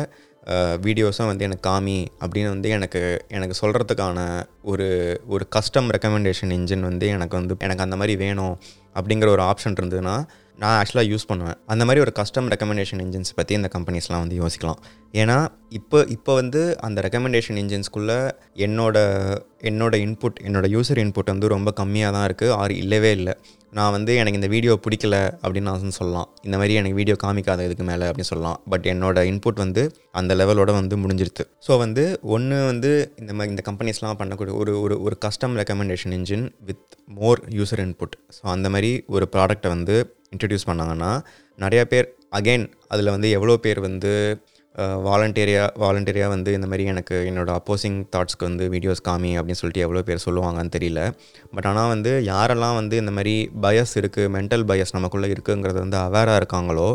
வீடியோஸும் 0.83 1.27
வந்து 1.27 1.45
எனக்கு 1.45 1.65
காமி 1.69 2.07
அப்படின்னு 2.21 2.49
வந்து 2.49 2.69
எனக்கு 2.69 3.01
எனக்கு 3.29 3.57
சொல்கிறதுக்கான 3.63 4.19
ஒரு 4.63 4.87
ஒரு 5.27 5.49
கஸ்டம் 5.49 5.91
ரெக்கமெண்டேஷன் 5.91 6.53
இன்ஜின் 6.53 6.81
வந்து 6.81 7.07
எனக்கு 7.07 7.37
வந்து 7.37 7.57
எனக்கு 7.61 7.83
அந்த 7.83 7.97
மாதிரி 7.97 8.17
வேணும் 8.17 8.55
அப்படிங்கிற 8.97 9.29
ஒரு 9.29 9.43
ஆப்ஷன் 9.43 9.77
இருந்ததுன்னா 9.77 10.17
நான் 10.63 10.77
ஆக்சுவலாக 10.79 11.09
யூஸ் 11.13 11.29
பண்ணுவேன். 11.31 11.59
அந்த 11.73 11.83
மாதிரி 11.89 12.01
ஒரு 12.05 12.13
கஸ்டம் 12.19 12.49
ரெக்கமெண்டேஷன் 12.53 13.01
இன்ஜின்ஸ் 13.05 13.37
பற்றி 13.39 13.53
இந்த 13.59 13.69
கம்பெனிஸ்லாம் 13.75 14.23
வந்து 14.25 14.39
யோசிக்கலாம். 14.43 14.81
ஏன்னா 15.21 15.37
இப்போ 15.79 15.99
இப்போ 16.17 16.33
வந்து 16.41 16.61
அந்த 16.87 16.99
ரெக்கமெண்டேஷன் 17.07 17.59
இன்ஜின்ஸ்குள்ளே 17.63 18.19
என்னோட 18.67 18.97
என்னோட 19.71 19.95
இன்புட் 20.07 20.39
என்னோட 20.49 20.67
யூசர் 20.75 21.01
இன்புட் 21.05 21.33
வந்து 21.33 21.49
ரொம்ப 21.55 21.71
கம்மியாக 21.81 22.15
தான் 22.17 22.27
இருக்குது 22.29 22.55
ஆறு 22.61 22.75
இல்லவே 22.83 23.11
இல்லை. 23.19 23.35
நான் 23.73 23.95
வந்து 23.97 24.13
எனக்கு 24.21 24.39
இந்த 24.41 24.49
வீடியோ 24.55 24.73
பிடிக்கல 24.85 25.17
அப்படின்னு 25.43 25.69
நான் 25.71 25.99
சொல்லலாம். 25.99 26.29
இந்த 26.47 26.57
மாதிரி 26.61 26.79
எனக்கு 26.81 26.99
வீடியோ 27.01 27.17
காமிக்காத 27.25 27.67
இதுக்கு 27.69 27.85
மேலே 27.91 28.07
அப்படின்னு 28.11 28.31
சொல்லலாம். 28.33 28.59
பட் 28.73 28.87
என்னோட 28.93 29.25
இன்புட் 29.33 29.61
வந்து 29.65 29.83
அந்த 30.21 30.35
லெவலோட 30.41 30.71
வந்து 30.81 30.97
முடிஞ்சிருது 31.03 31.45
ஸோ 31.67 31.73
வந்து 31.85 32.05
ஒன்று 32.37 32.59
வந்து 32.71 32.93
இந்த 33.23 33.33
மாதிரி 33.37 33.53
இந்த 33.55 33.65
கம்பெனிஸ்லாம் 33.69 34.21
பண்ணக்கூடிய 34.23 34.55
ஒரு 34.63 34.75
ஒரு 34.85 34.97
ஒரு 35.07 35.19
custom 35.27 35.55
recommendation 35.63 36.15
engine 36.19 36.47
with 36.71 36.87
more 37.21 37.43
user 37.59 37.85
input 37.87 38.17
so 38.39 38.45
அந்த 38.57 38.69
மாதிரி 38.77 38.93
ஒரு 39.17 39.27
ப்ராடக்டை 39.37 39.71
வந்து 39.77 39.97
இன்ட்ரடியூஸ் 40.33 40.69
பண்ணாங்கன்னா 40.71 41.13
நிறையா 41.59 41.85
பேர் 41.93 42.09
அகெயின் 42.39 42.67
அதில் 42.89 43.15
வந்து 43.15 43.29
எவ்வளோ 43.37 43.55
பேர் 43.65 43.81
வந்து 43.81 44.13
வாலண்டியரியாக 45.07 45.71
வாலண்டியரியாக 45.83 46.33
வந்து 46.35 46.51
இந்த 46.57 46.67
மாதிரி 46.67 46.85
எனக்கு 46.93 47.17
என்னோடய 47.31 47.59
அப்போசிங் 47.61 47.97
தாட்ஸ்க்கு 48.15 48.47
வந்து 48.49 48.65
வீடியோஸ் 48.75 49.03
காமி 49.09 49.31
அப்படின்னு 49.39 49.61
சொல்லிட்டு 49.61 49.85
எவ்வளோ 49.87 50.03
பேர் 50.09 50.23
சொல்லுவாங்கன்னு 50.27 50.73
தெரியல. 50.77 51.01
பட் 51.55 51.67
ஆனால் 51.71 51.91
வந்து 51.95 52.13
யாரெல்லாம் 52.29 52.77
வந்து 52.81 52.97
இந்த 52.97 53.13
மாதிரி 53.17 53.35
பயஸ் 53.65 53.95
இருக்குது 54.01 54.31
மென்டல் 54.37 54.65
பயஸ் 54.71 54.95
நமக்குள்ளே 54.97 55.31
இருக்குங்கிறது 55.35 55.79
வந்து 55.79 55.99
அவேராக 56.07 56.41
இருக்காங்களோ 56.43 56.89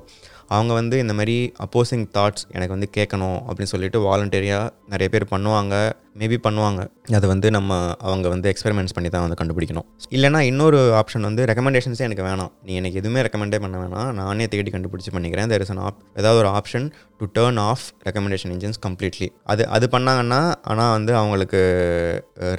அவங்க 0.56 0.72
வந்து 0.74 0.96
இந்த 1.04 1.14
மாதிரி 1.20 1.38
அப்போசிங் 1.66 2.06
தாட்ஸ் 2.18 2.46
எனக்கு 2.56 2.76
வந்து 2.76 2.90
கேட்கணும் 2.98 3.38
அப்படின்னு 3.48 3.74
சொல்லிட்டு 3.74 4.00
வாலண்டியரியாக 4.08 4.74
நிறைய 4.94 5.10
பேர் 5.14 5.32
பண்ணுவாங்க. 5.36 5.76
மேபி 6.20 6.38
பண்ணுவாங்க. 6.44 6.82
அதை 7.18 7.30
வந்து 7.32 7.48
நம்ம 7.56 7.78
அவங்க 8.10 8.28
வந்து 8.34 8.48
எக்ஸ்பெரிமெண்ட்ஸ் 8.52 8.96
பண்ணி 8.96 9.10
தான் 9.10 9.24
வந்து 9.26 9.38
கண்டுபிடிக்கணும். 9.40 9.88
இல்லைனா 10.16 10.40
இன்னொரு 10.50 10.80
ஆப்ஷன் 11.00 11.26
வந்து 11.28 11.46
ரெக்கமெண்டேஷன்ஸே 11.50 12.04
எனக்கு 12.08 12.24
வேணாம். 12.28 12.52
நீ 12.68 12.74
எனக்கு 12.82 13.00
எதுவுமே 13.02 13.22
ரெக்கமெண்டே 13.28 13.60
பண்ண 13.64 13.76
வேணாம். 13.82 14.12
நானே 14.20 14.48
தேடி 14.54 14.72
கண்டுபிடிச்சி 14.76 15.12
பண்ணிக்கிறேன். 15.16 15.50
தெர் 15.54 15.64
இஸ் 15.66 15.74
அன் 15.76 15.84
ஆப் 15.88 16.00
ஏதாவது 16.20 16.40
ஒரு 16.44 16.50
option 16.60 16.88
to 17.20 17.28
turn 17.38 17.60
off 17.68 17.86
recommendation 18.08 18.54
engines 18.56 18.82
completely 18.86 19.30
அது 19.54 19.68
அது 19.78 19.88
பண்ணாங்கன்னா 19.96 20.42
ஆனால் 20.72 20.94
வந்து 20.98 21.14
அவங்களுக்கு 21.22 21.62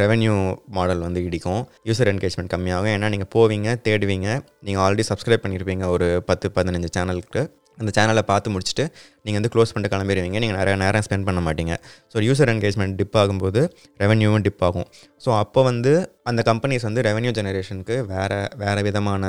ரெவென்யூ 0.03 0.35
மாடல் 0.79 1.05
வந்து 1.09 1.23
இடிக்கும். 1.29 1.63
யூசர் 1.91 2.11
என்கேஜ்மெண்ட் 2.15 2.53
கம்மியாகும். 2.57 2.95
ஏன்னா 2.97 3.11
நீங்கள் 3.15 3.33
போவீங்க 3.37 3.71
தேடுவீங்க. 3.89 4.29
நீங்கள் 4.69 4.85
ஆல்ரெடி 4.87 5.07
சப்ஸ்கிரைப் 5.13 5.45
பண்ணியிருப்பீங்க 5.47 5.87
ஒரு 5.97 6.09
பத்து 6.31 6.49
பதினஞ்சு 6.59 6.91
சேனலுக்கு 6.99 7.43
அந்த 7.81 7.91
சேனலை 7.97 8.23
பார்த்து 8.33 8.53
முடிச்சுட்டு 8.55 8.85
நீங்கள் 9.25 9.39
வந்து 9.41 9.53
க்ளோஸ் 9.55 9.73
பண்ணிட்டு 9.75 9.95
கிளம்பிடுவீங்க. 9.95 10.39
நீங்கள் 10.45 10.59
நிறைய 10.61 10.77
நேரம் 10.83 11.05
ஸ்பெண்ட் 11.07 11.27
பண்ண 11.29 11.41
மாட்டீங்க. 11.49 11.75
ஸோ 12.13 12.19
யூசர் 12.29 12.53
என்கேஜ்மெண்ட் 12.55 12.97
டிப் 13.01 13.19
ஆகும்போது 13.23 13.63
ரெவன்யூவும் 14.05 14.45
டிப் 14.47 14.65
ஆகும். 14.69 14.89
ஸோ 15.25 15.31
அப்போ 15.43 15.63
வந்து 15.71 15.95
அந்த 16.31 16.41
கம்பெனிஸ் 16.49 16.85
வந்து 16.87 17.01
ரெவன்யூ 17.07 17.31
ஜெனரேஷனுக்கு 17.39 17.97
வேறு 18.13 18.39
வேறு 18.63 18.81
விதமான 18.87 19.25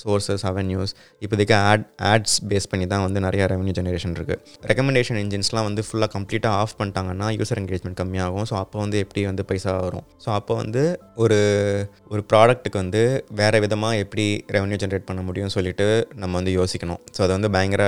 சோர்ஸஸ் 0.00 0.44
அவென்யூஸ் 0.50 0.92
இப்போதைக்கு 1.24 1.54
ஆட் 1.70 1.84
ஆட்ஸ் 2.10 2.36
பேஸ் 2.50 2.68
பண்ணி 2.72 2.86
தான் 2.92 3.02
வந்து 3.06 3.20
நிறையா 3.26 3.46
ரெவன்யூ 3.52 3.74
ஜெனரேஷன் 3.78 4.14
இருக்குது 4.18 4.38
ரெக்கமெண்டேஷன் 4.70 5.18
இன்ஜின்ஸ்லாம் 5.22 5.66
வந்து 5.68 5.82
ஃபுல்லாக 5.86 6.10
கம்ப்ளீட்டாக 6.14 6.60
ஆஃப் 6.62 6.74
பண்ணிட்டாங்கன்னா 6.78 7.28
யூசர் 7.38 7.60
என்கேஜ்மெண்ட் 7.62 7.98
கம்மியாகும். 8.00 8.46
ஸோ 8.50 8.54
அப்போ 8.62 8.78
வந்து 8.84 8.98
எப்படி 9.04 9.24
வந்து 9.30 9.44
பைசா 9.50 9.74
வரும்? 9.86 10.06
ஸோ 10.24 10.30
அப்போ 10.38 10.56
வந்து 10.62 10.84
ஒரு 11.24 11.38
ஒரு 12.12 12.22
ப்ராடக்ட்டுக்கு 12.30 12.80
வந்து 12.82 13.02
வேறு 13.40 13.60
விதமாக 13.66 14.00
எப்படி 14.04 14.26
ரெவென்யூ 14.56 14.78
ஜென்ரேட் 14.84 15.06
பண்ண 15.10 15.22
முடியும்னு 15.28 15.56
சொல்லிட்டு 15.56 15.88
நம்ம 16.22 16.32
வந்து 16.40 16.54
யோசிக்கணும். 16.58 17.00
ஸோ 17.16 17.22
அது 17.26 17.32
வந்து 17.36 17.52
பயங்கர 17.56 17.84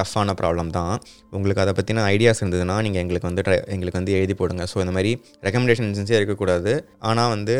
டஃப்பான 0.00 0.34
ப்ராப்ளம் 0.42 0.72
தான். 0.78 0.94
உங்களுக்கு 1.36 1.62
அதை 1.66 1.74
பற்றின 1.78 2.04
ஐடியாஸ் 2.14 2.42
இருந்ததுன்னா 2.42 2.78
நீங்கள் 2.88 3.02
எங்களுக்கு 3.04 3.30
வந்து 3.30 3.44
ட்ரை 3.48 3.58
எங்களுக்கு 3.76 4.00
வந்து 4.00 4.16
எழுதி 4.18 4.36
போடுங்க. 4.42 4.64
ஸோ 4.72 4.78
இந்த 4.84 4.94
மாதிரி 4.98 5.12
ரெக்கமெண்டேஷன் 5.48 5.88
இன்ஜின்ஸே 5.90 6.18
இருக்கக்கூடாது. 6.20 6.74
ஆனால் 7.10 7.32
வந்து 7.36 7.56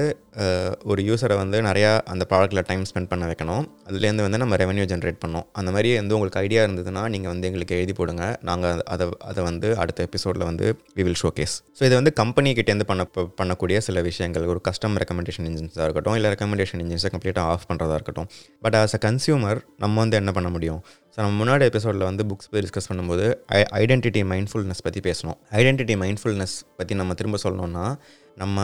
ஒரு 0.90 1.00
யூஸரை 1.08 1.36
வந்து 1.40 1.58
நிறையா 1.68 1.90
அந்த 2.12 2.24
ப்ராடக்ட்டில் 2.30 2.62
டைம் 2.68 2.84
ஸ்பெண்ட் 2.90 3.10
பண்ண 3.12 3.24
வைக்கணும். 3.30 3.64
அதுலேருந்து 3.88 4.24
வந்து 4.26 4.40
நம்ம 4.42 4.56
ரெவன்யூ 4.62 4.84
ஜென்ரேட் 4.92 5.18
பண்ணோம் 5.24 5.46
அந்த 5.60 5.70
மாதிரி 5.74 5.90
வந்து 6.00 6.14
உங்களுக்கு 6.16 6.40
ஐடியா 6.44 6.60
இருந்ததுன்னா 6.66 7.02
நீங்கள் 7.14 7.32
வந்து 7.32 7.48
எங்களுக்கு 7.50 7.76
எழுதி 7.80 7.94
போடுங்க. 7.98 8.24
நாங்கள் 8.50 8.82
அதை 8.94 9.06
அதை 9.30 9.40
வந்து 9.50 9.70
அடுத்த 9.84 10.06
எபிசோடில் 10.08 10.46
வந்து 10.50 10.66
we 10.98 11.04
will 11.08 11.20
show 11.22 11.30
case 11.38 11.56
so 11.78 11.84
இது 11.88 11.94
வந்து 12.00 12.12
கம்பெனிக்கிட்டேருந்து 12.22 12.88
பண்ண 12.92 13.04
பண்ணக்கூடிய 13.40 13.78
சில 13.88 14.00
விஷயங்கள். 14.10 14.46
ஒரு 14.54 14.62
கஸ்டம் 14.68 14.96
ரெக்கமெண்டேஷன் 15.02 15.48
இன்ஜின்ஸாக 15.50 15.86
இருக்கட்டும் 15.88 16.16
இல்லை 16.20 16.30
ரெக்கமெண்டேஷன் 16.34 16.82
இன்ஜின்ஸை 16.84 17.10
கம்ப்ளீட்டாக 17.16 17.52
ஆஃப் 17.54 17.68
பண்ணுறதா 17.72 17.98
இருக்கட்டும். 18.00 18.30
பட் 18.66 18.78
ஆஸ் 18.82 18.96
அ 18.98 19.02
கன்சியூமர் 19.08 19.60
நம்ம 19.84 19.98
வந்து 20.04 20.18
என்ன 20.22 20.32
பண்ண 20.38 20.50
முடியும்? 20.56 20.80
ஸோ 21.14 21.18
நம்ம 21.22 21.36
முன்னாடி 21.42 21.64
எபிசோடில் 21.70 22.06
வந்து 22.08 22.24
புக்ஸ் 22.30 22.48
பற்றி 22.50 22.64
டிஸ்கஸ் 22.64 22.88
பண்ணும்போது 22.90 23.24
ஐ 23.56 23.60
ஐடென்டிட்டி 23.82 24.20
மைண்ட்ஃபுல்னஸ் 24.32 24.82
பற்றி 24.86 25.00
பேசணும். 25.08 25.38
ஐடென்டிட்டி 25.60 25.94
மைண்ட்ஃபுல்னஸ் 26.02 26.56
பற்றி 26.80 26.94
நம்ம 27.00 27.14
திரும்ப 27.20 27.38
சொல்லணும்னா 27.44 27.86
நம்ம 28.42 28.58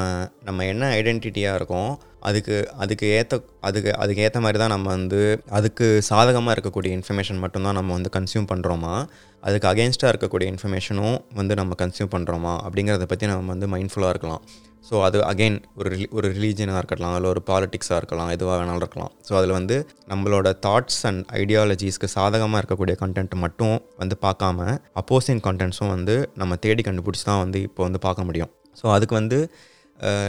நம்ம 0.48 0.64
என்ன 0.72 0.84
ஐடென்டிட்டியாக 0.98 1.58
இருக்கோம் 1.60 1.90
அதுக்கு 2.28 2.56
அதுக்கு 2.82 3.06
ஏற்ற 3.16 3.34
அதுக்கு 3.68 3.90
அதுக்கு 4.02 4.22
ஏற்ற 4.26 4.38
மாதிரி 4.44 4.58
தான் 4.62 4.72
நம்ம 4.74 4.86
வந்து 4.96 5.20
அதுக்கு 5.58 5.86
சாதகமாக 6.10 6.54
இருக்கக்கூடிய 6.56 6.92
இன்ஃபர்மேஷன் 6.98 7.42
மட்டும்தான் 7.44 7.78
நம்ம 7.78 7.92
வந்து 7.98 8.10
கன்சியூம் 8.16 8.48
பண்ணுறோமா 8.52 8.94
அதுக்கு 9.42 9.68
அகேன்ஸ்டாக 9.72 10.12
இருக்கக்கூடிய 10.12 10.46
இன்ஃபர்மேஷனும் 10.52 11.18
வந்து 11.40 11.54
நம்ம 11.60 11.74
கன்சியூம் 11.82 12.14
பண்ணுறோமா 12.14 12.54
அப்படிங்கிறத 12.66 13.06
பற்றி 13.12 13.28
நம்ம 13.32 13.52
வந்து 13.54 13.68
மைண்ட்ஃபுல்லாக 13.74 14.14
இருக்கலாம். 14.14 14.42
ஸோ 14.88 14.96
அது 15.06 15.18
அகெயின் 15.30 15.56
ஒரு 15.78 15.90
ஒரு 16.16 16.26
ரிலீஜனாக 16.34 16.80
இருக்கலாம் 16.82 17.12
அதில் 17.14 17.30
ஒரு 17.32 17.40
பாலிட்டிக்ஸாக 17.48 18.00
இருக்கலாம் 18.00 18.28
எதுவாக 18.34 18.56
வேணாலும் 18.58 18.82
இருக்கலாம். 18.82 19.12
ஸோ 19.28 19.32
அதில் 19.38 19.54
வந்து 19.58 19.76
நம்மளோட 20.12 20.48
தாட்ஸ் 20.66 21.00
அண்ட் 21.08 21.22
ஐடியாலஜிஸ்க்கு 21.40 22.08
சாதகமாக 22.16 22.60
இருக்கக்கூடிய 22.62 22.96
கண்டென்ட் 23.02 23.34
மட்டும் 23.44 23.76
வந்து 24.02 24.16
பார்க்காம 24.26 24.68
அப்போசிங் 25.02 25.42
கண்டென்ட்ஸும் 25.48 25.92
வந்து 25.96 26.16
நம்ம 26.42 26.56
தேடி 26.66 26.84
கண்டுபிடிச்சி 26.88 27.26
தான் 27.30 27.42
வந்து 27.44 27.60
இப்போ 27.68 27.82
வந்து 27.88 28.00
பார்க்க 28.06 28.28
முடியும். 28.28 28.52
ஸோ 28.80 28.86
அதுக்கு 28.96 29.14
வந்து 29.14 29.38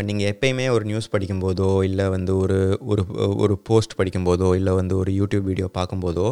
நீங்கள் 0.07 0.27
எப்பயுமே 0.33 0.65
ஒரு 0.75 0.83
நியூஸ் 0.85 1.13
படிக்கும்போதோ 1.13 1.69
இல்லை 1.87 2.05
வந்து 2.09 2.33
ஒரு 2.43 2.59
ஒரு 2.91 3.01
ஒரு 3.43 3.55
போஸ்ட் 3.69 3.97
படிக்கும்போதோ 3.99 4.49
இல்லை 4.59 4.73
வந்து 4.81 4.93
ஒரு 4.97 5.11
யூடியூப் 5.11 5.47
வீடியோ 5.49 5.67
பார்க்கும்போதோ 5.79 6.27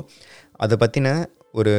அதை 0.65 0.75
பற்றின 0.83 1.09
ஒரு 1.59 1.73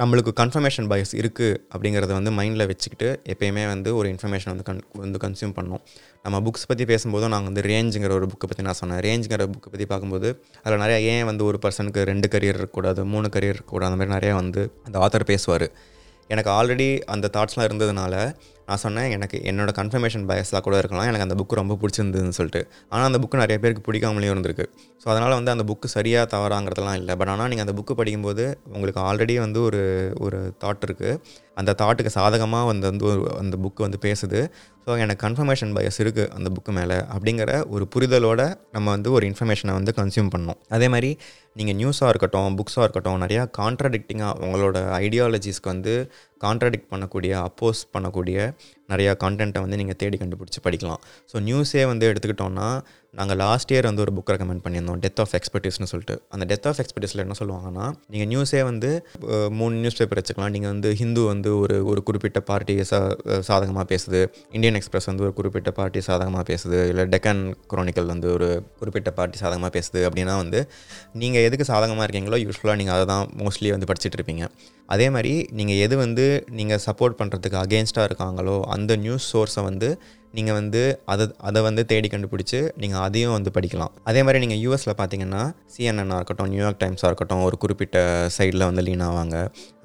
நம்மளுக்கு 0.00 0.32
கன்ஃபர்மேஷன் 0.40 0.88
பயஸ் 0.90 1.12
இருக்குது 1.20 1.58
அப்படிங்கிறத 1.72 2.12
வந்து 2.16 2.32
மைண்டில் 2.38 2.66
வச்சுக்கிட்டு 2.70 3.08
எப்பயுமே 3.32 3.64
வந்து 3.72 3.90
ஒரு 3.98 4.06
இன்ஃபர்மேஷன் 4.12 4.50
வந்து 4.52 4.66
கன் 4.68 4.80
வந்து 5.02 5.18
கன்சியூம் 5.24 5.54
பண்ணோம் 5.58 5.82
நம்ம 6.24 6.40
புக்ஸ் 6.46 6.68
பற்றி 6.70 6.84
பேசும்போதும் 6.92 7.32
நாங்கள் 7.34 7.50
வந்து 7.50 7.64
ரேஞ்சுங்கிற 7.70 8.12
ஒரு 8.18 8.26
புக்கை 8.32 8.48
பற்றி 8.50 8.64
நான் 8.68 8.78
சொன்னேன். 8.80 9.00
ரேஞ்சுங்கிற 9.06 9.46
புக்கை 9.54 9.70
பற்றி 9.74 9.86
பார்க்கும்போது 9.92 10.28
அதில் 10.64 10.82
நிறையா 10.84 10.98
ஏன் 11.12 11.26
வந்து 11.30 11.44
ஒரு 11.50 11.60
பர்சனுக்கு 11.64 12.02
ரெண்டு 12.12 12.28
கரியர் 12.34 12.58
இருக்கக்கூடாது 12.60 13.04
மூணு 13.14 13.28
கரியர் 13.36 13.56
இருக்கக்கூடாது 13.56 13.90
அந்த 13.90 14.00
மாதிரி 14.00 14.14
நிறையா 14.16 14.34
வந்து 14.42 14.62
அந்த 14.86 14.98
ஆத்தர் 15.04 15.30
பேசுவார். 15.32 15.66
எனக்கு 16.30 16.52
ஆல்ரெடி 16.58 16.90
அந்த 17.14 17.30
தாட்ஸ்லாம் 17.36 17.68
இருந்ததுனால 17.68 18.14
நான் 18.68 18.82
சொன்னேன் 18.84 19.10
எனக்கு 19.16 19.36
என்னோட 19.50 19.70
கன்ஃபர்மேஷன் 19.80 20.24
பயஸாக 20.30 20.60
கூட 20.66 20.76
இருக்கலாம். 20.82 21.06
எனக்கு 21.10 21.26
அந்த 21.26 21.36
புக்கு 21.40 21.60
ரொம்ப 21.60 21.76
பிடிச்சிருந்ததுன்னு 21.82 22.36
சொல்லிட்டு. 22.38 22.62
ஆனால் 22.92 23.08
அந்த 23.10 23.20
புக்கு 23.22 23.42
நிறைய 23.42 23.58
பேருக்கு 23.64 23.84
பிடிக்காமலேயும் 23.88 24.34
இருந்திருக்கு. 24.34 24.66
ஸோ 25.02 25.06
அதனால் 25.14 25.36
வந்து 25.38 25.52
அந்த 25.54 25.66
புக்கு 25.70 25.88
சரியாக 25.96 26.26
தவறாங்கிறதெல்லாம் 26.34 26.98
இல்லை. 27.00 27.14
பட் 27.20 27.32
ஆனால் 27.34 27.50
நீங்கள் 27.52 27.66
அந்த 27.66 27.76
புக்கு 27.80 27.94
படிக்கும்போது 28.00 28.46
உங்களுக்கு 28.76 29.02
ஆல்ரெடி 29.08 29.36
வந்து 29.46 29.60
ஒரு 29.68 29.82
ஒரு 30.26 30.40
தாட் 30.64 30.86
இருக்குது 30.88 31.20
அந்த 31.60 31.70
தாட்டுக்கு 31.78 32.10
சாதகமாக 32.16 32.66
வந்து 32.70 32.86
வந்து 32.90 33.04
ஒரு 33.12 33.22
அந்த 33.42 33.54
புக்கு 33.62 33.80
வந்து 33.86 33.98
பேசுது. 34.04 34.40
ஸோ 34.84 34.92
எனக்கு 35.04 35.22
கன்ஃபர்மேஷன் 35.24 35.72
பயஸ் 35.76 35.98
இருக்குது 36.02 36.28
அந்த 36.36 36.48
புக்கு 36.56 36.72
மேலே 36.76 36.96
அப்படிங்கிற 37.14 37.52
ஒரு 37.74 37.84
புரிதலோட 37.94 38.42
நம்ம 38.76 38.86
வந்து 38.96 39.08
ஒரு 39.16 39.24
இன்ஃபர்மேஷனை 39.30 39.72
வந்து 39.78 39.92
கன்சியூம் 39.98 40.30
பண்ணோம். 40.34 40.58
அதே 40.76 40.86
மாதிரி 40.94 41.10
நீங்கள் 41.58 41.76
நியூஸாக 41.80 42.10
இருக்கட்டும் 42.12 42.56
புக்ஸாக 42.58 42.84
இருக்கட்டும் 42.86 43.18
நிறையா 43.24 43.42
கான்ட்ரடிக்டிங்காக 43.58 44.34
உங்களோட 44.46 44.78
ஐடியாலஜிஸ்க்கு 45.04 45.70
வந்து 45.74 45.94
கான்ட்ராடிக்ட் 46.44 46.90
பண்ணக்கூடிய 46.90 47.32
அப்போஸ் 47.42 47.80
பண்ணக்கூடிய 47.94 48.38
நிறையா 48.92 49.12
கான்டென்ட்டை 49.24 49.62
வந்து 49.64 49.78
நீங்கள் 49.80 49.98
தேடி 50.02 50.16
கண்டுபிடிச்சி 50.22 50.62
படிக்கலாம். 50.66 51.02
ஸோ 51.32 51.36
நியூஸே 51.48 51.84
வந்து 51.92 52.06
எடுத்துக்கிட்டோன்னா 52.12 52.68
நாங்கள் 53.18 53.38
லாஸ்ட் 53.42 53.70
இயர் 53.72 53.86
வந்து 53.88 54.02
ஒரு 54.04 54.12
புக் 54.16 54.30
ரெக்கமெண்ட் 54.32 54.62
பண்ணியிருந்தோம் 54.64 54.98
டெத் 55.04 55.20
ஆஃப் 55.22 55.34
எக்ஸ்பர்டிஸ்னு 55.38 55.88
சொல்லிட்டு. 55.92 56.14
அந்த 56.34 56.44
டெத் 56.50 56.66
ஆஃப் 56.70 56.80
எக்ஸ்பர்டிஸில் 56.82 57.22
என்ன 57.24 57.34
சொல்லுவாங்கன்னா 57.38 57.86
நீங்கள் 58.12 58.28
நியூஸே 58.32 58.60
வந்து 58.70 58.90
மூணு 59.58 59.74
நியூஸ் 59.82 59.98
பேப்பர் 60.00 60.18
வச்சுக்கலாம். 60.20 60.52
நீங்கள் 60.56 60.72
வந்து 60.74 60.90
ஹிந்து 61.00 61.22
வந்து 61.30 61.50
ஒரு 61.62 61.76
ஒரு 61.90 62.00
குறிப்பிட்ட 62.08 62.40
பார்ட்டியை 62.50 62.84
சா 62.90 63.00
சாதகமாக 63.48 63.86
பேசுது. 63.92 64.20
இந்தியன் 64.56 64.78
எக்ஸ்பிரஸ் 64.80 65.08
வந்து 65.10 65.24
ஒரு 65.26 65.34
குறிப்பிட்ட 65.38 65.72
பார்ட்டி 65.78 66.02
சாதகமாக 66.08 66.44
பேசுது. 66.50 66.80
இல்லை 66.92 67.06
டெக்கன் 67.14 67.42
குரோனிக்கல் 67.72 68.10
வந்து 68.14 68.28
ஒரு 68.36 68.48
குறிப்பிட்ட 68.80 69.12
பார்ட்டி 69.20 69.40
சாதகமாக 69.44 69.72
பேசுது 69.78 70.02
அப்படின்னா 70.08 70.36
வந்து 70.42 70.60
நீங்கள் 71.22 71.46
எதுக்கு 71.48 71.66
சாதகமாக 71.72 72.06
இருக்கீங்களோ 72.08 72.40
யூஸ்ஃபுல்லாக 72.46 72.78
நீங்கள் 72.82 72.96
அதை 72.98 73.06
தான் 73.14 73.26
மோஸ்ட்லி 73.42 73.72
வந்து 73.76 73.88
படிச்சுட்டு 73.92 74.20
இருப்பீங்க. 74.20 74.44
அதே 74.94 75.06
மாதிரி 75.14 75.32
நீங்கள் 75.60 75.80
எது 75.86 75.94
வந்து 76.04 76.26
நீங்கள் 76.58 76.82
சப்போர்ட் 76.86 77.18
பண்ணுறதுக்கு 77.22 77.58
அகேன்ஸ்டாக 77.64 78.08
இருக்காங்களோ 78.10 78.54
அந்த 78.78 78.92
நியூஸ் 79.06 79.28
சோர்ஸை 79.32 79.64
வந்து 79.70 79.90
நீங்கள் 80.36 80.56
வந்து 80.58 80.80
அதை 81.12 81.24
அதை 81.48 81.60
வந்து 81.66 81.82
தேடி 81.90 82.08
கண்டுபிடிச்சி 82.12 82.58
நீங்கள் 82.82 83.02
அதையும் 83.04 83.34
வந்து 83.36 83.50
படிக்கலாம். 83.54 83.92
அதே 84.08 84.20
மாதிரி 84.24 84.38
நீங்கள் 84.42 84.60
யூஎஸில் 84.64 84.92
பார்த்தீங்கன்னா 84.98 85.42
சிஎன்என்னாக 85.74 86.18
இருக்கட்டும் 86.20 86.50
நியூயார்க் 86.52 86.80
டைம்ஸாக 86.82 87.08
இருக்கட்டும் 87.10 87.44
ஒரு 87.46 87.56
குறிப்பிட்ட 87.62 87.98
சைடில் 88.36 88.64
வந்து 88.68 88.82
லீன் 88.88 89.04
ஆவாங்க. 89.06 89.36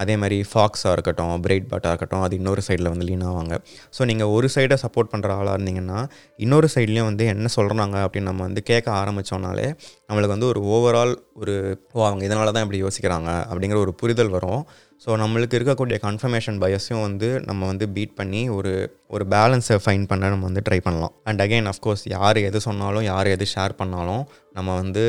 அதே 0.04 0.16
மாதிரி 0.22 0.38
ஃபாக்ஸாக 0.50 0.96
இருக்கட்டும் 0.98 1.32
பிரைட் 1.46 1.70
பாட்டாக 1.72 1.94
இருக்கட்டும் 1.94 2.24
அது 2.26 2.36
இன்னொரு 2.40 2.64
சைடில் 2.68 2.92
வந்து 2.94 3.08
லீன் 3.10 3.26
ஆவாங்க. 3.30 3.54
ஸோ 3.98 4.02
நீங்கள் 4.12 4.34
ஒரு 4.38 4.50
சைடை 4.56 4.78
சப்போர்ட் 4.84 5.12
பண்ணுற 5.14 5.32
ஆளாக 5.40 5.56
இருந்தீங்கன்னா 5.60 6.02
இன்னொரு 6.46 6.70
சைட்லேயும் 6.76 7.10
வந்து 7.12 7.28
என்ன 7.36 7.54
சொல்கிறாங்க 7.58 7.98
அப்படின்னு 8.08 8.32
நம்ம 8.32 8.44
வந்து 8.50 8.64
கேட்க 8.72 8.90
ஆரம்பித்தோம்னாலே 9.02 9.68
நம்மளுக்கு 10.08 10.36
வந்து 10.38 10.52
ஒரு 10.54 10.62
ஓவரால் 10.76 11.16
ஒரு 11.42 11.54
ஓ 11.98 12.00
அவங்க 12.08 12.24
இதனால 12.28 12.52
தான் 12.56 12.66
இப்படி 12.66 12.80
யோசிக்கிறாங்க 12.84 13.30
அப்படிங்கிற 13.50 13.78
ஒரு 13.84 13.94
புரிதல் 14.02 14.32
வரும். 14.36 14.62
ஸோ 15.04 15.16
நம்மளுக்கு 15.22 15.58
இருக்கக்கூடிய 15.60 15.98
கன்ஃபர்மேஷன் 16.06 16.58
பயஸையும் 16.64 17.04
வந்து 17.06 17.30
நம்ம 17.48 17.62
வந்து 17.72 17.86
பீட் 17.96 18.14
பண்ணி 18.20 18.42
ஒரு 18.58 18.74
ஒரு 19.16 19.24
பேலன்ஸை 19.34 19.78
ஃபைன் 19.84 20.06
பண்ண 20.12 20.30
நம்ம 20.34 20.46
வந்து 20.50 20.64
ட்ரை 20.68 20.80
பண்ணலாம். 20.88 21.14
அண்ட் 21.30 21.42
அகைன் 21.46 21.70
அஃப்கோர்ஸ் 21.72 22.04
யார் 22.16 22.40
எது 22.50 22.60
சொன்னாலும் 22.68 23.06
யார் 23.12 23.30
எது 23.36 23.48
ஷேர் 23.54 23.74
பண்ணாலும் 23.82 24.24
நம்ம 24.58 24.76
வந்து 24.82 25.04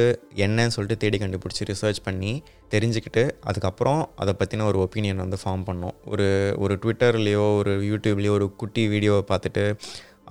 என்னன்னு 0.47 0.75
சொல்லிட்டு 0.77 1.01
தேடி 1.05 1.21
கண்டுபிடிச்சி 1.25 1.69
ரிசர்ச் 1.73 2.01
பண்ணி 2.09 2.33
தெரிஞ்சுக்கிட்டு 2.75 3.25
அதுக்கப்புறம் 3.51 4.03
அதை 4.25 4.35
பற்றின 4.41 4.67
ஒரு 4.71 4.81
ஒப்பீனியன் 4.87 5.23
வந்து 5.25 5.41
ஃபார்ம் 5.43 5.67
பண்ணோம். 5.69 5.95
ஒரு 6.13 6.29
ஒரு 6.65 6.77
ட்விட்டர்லேயோ 6.85 7.47
ஒரு 7.61 7.75
யூடியூப்லேயோ 7.91 8.35
ஒரு 8.39 8.49
குட்டி 8.63 8.85
வீடியோவை 8.95 9.25
பார்த்துட்டு 9.33 9.67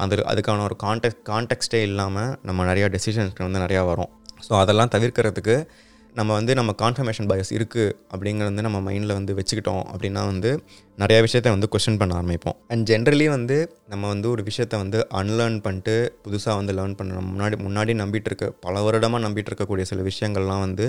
அந்த 0.03 0.15
அதுக்கான 0.31 0.63
ஒரு 0.69 0.75
கான்டெக்ட் 0.83 1.23
கான்டெக்ஸ்டே 1.31 1.81
இல்லாமல் 1.89 2.31
நம்ம 2.49 2.65
நிறையா 2.71 2.89
டெசிஷன்ஸ்க்கு 2.93 3.47
வந்து 3.47 3.63
நிறையா 3.65 3.81
வரும். 3.91 4.11
ஸோ 4.45 4.53
அதெல்லாம் 4.61 4.91
தவிர்க்கிறதுக்கு 4.93 5.55
நம்ம 6.17 6.31
வந்து 6.33 6.53
நம்ம 6.57 6.71
கான்ஃபர்மேஷன் 6.81 7.27
பயஸ் 7.29 7.51
இருக்குது 7.57 7.93
அப்படிங்கிறது 8.13 8.49
வந்து 8.51 8.65
நம்ம 8.65 8.79
மைண்டில் 8.87 9.13
வந்து 9.17 9.33
வச்சுக்கிட்டோம் 9.37 9.81
அப்படின்னா 9.93 10.21
வந்து 10.31 10.49
நிறையா 10.97 11.19
விஷயத்த 11.27 11.53
வந்து 11.55 11.67
கொஷின் 11.73 11.97
பண்ண 12.01 12.11
ஆரம்பிப்போம். 12.19 12.57
அண்ட் 12.71 12.83
ஜென்ரலி 12.89 13.27
வந்து 13.35 13.57
நம்ம 13.87 14.03
வந்து 14.07 14.27
ஒரு 14.29 14.43
விஷயத்த 14.49 14.77
வந்து 14.83 14.99
அன்லேர்ன் 15.19 15.57
பண்ணிட்டு 15.61 15.95
புதுசாக 16.25 16.55
வந்து 16.59 16.75
லேர்ன் 16.79 16.95
பண்ண 16.99 17.23
முன்னாடி 17.31 17.57
முன்னாடி 17.65 17.95
நம்பிட்டு 18.01 18.29
இருக்க 18.31 18.49
பல 18.65 18.83
வருடமாக 18.87 19.23
நம்பிட்டு 19.25 19.51
இருக்கக்கூடிய 19.51 19.85
சில 19.91 20.01
விஷயங்கள்லாம் 20.09 20.63
வந்து 20.67 20.87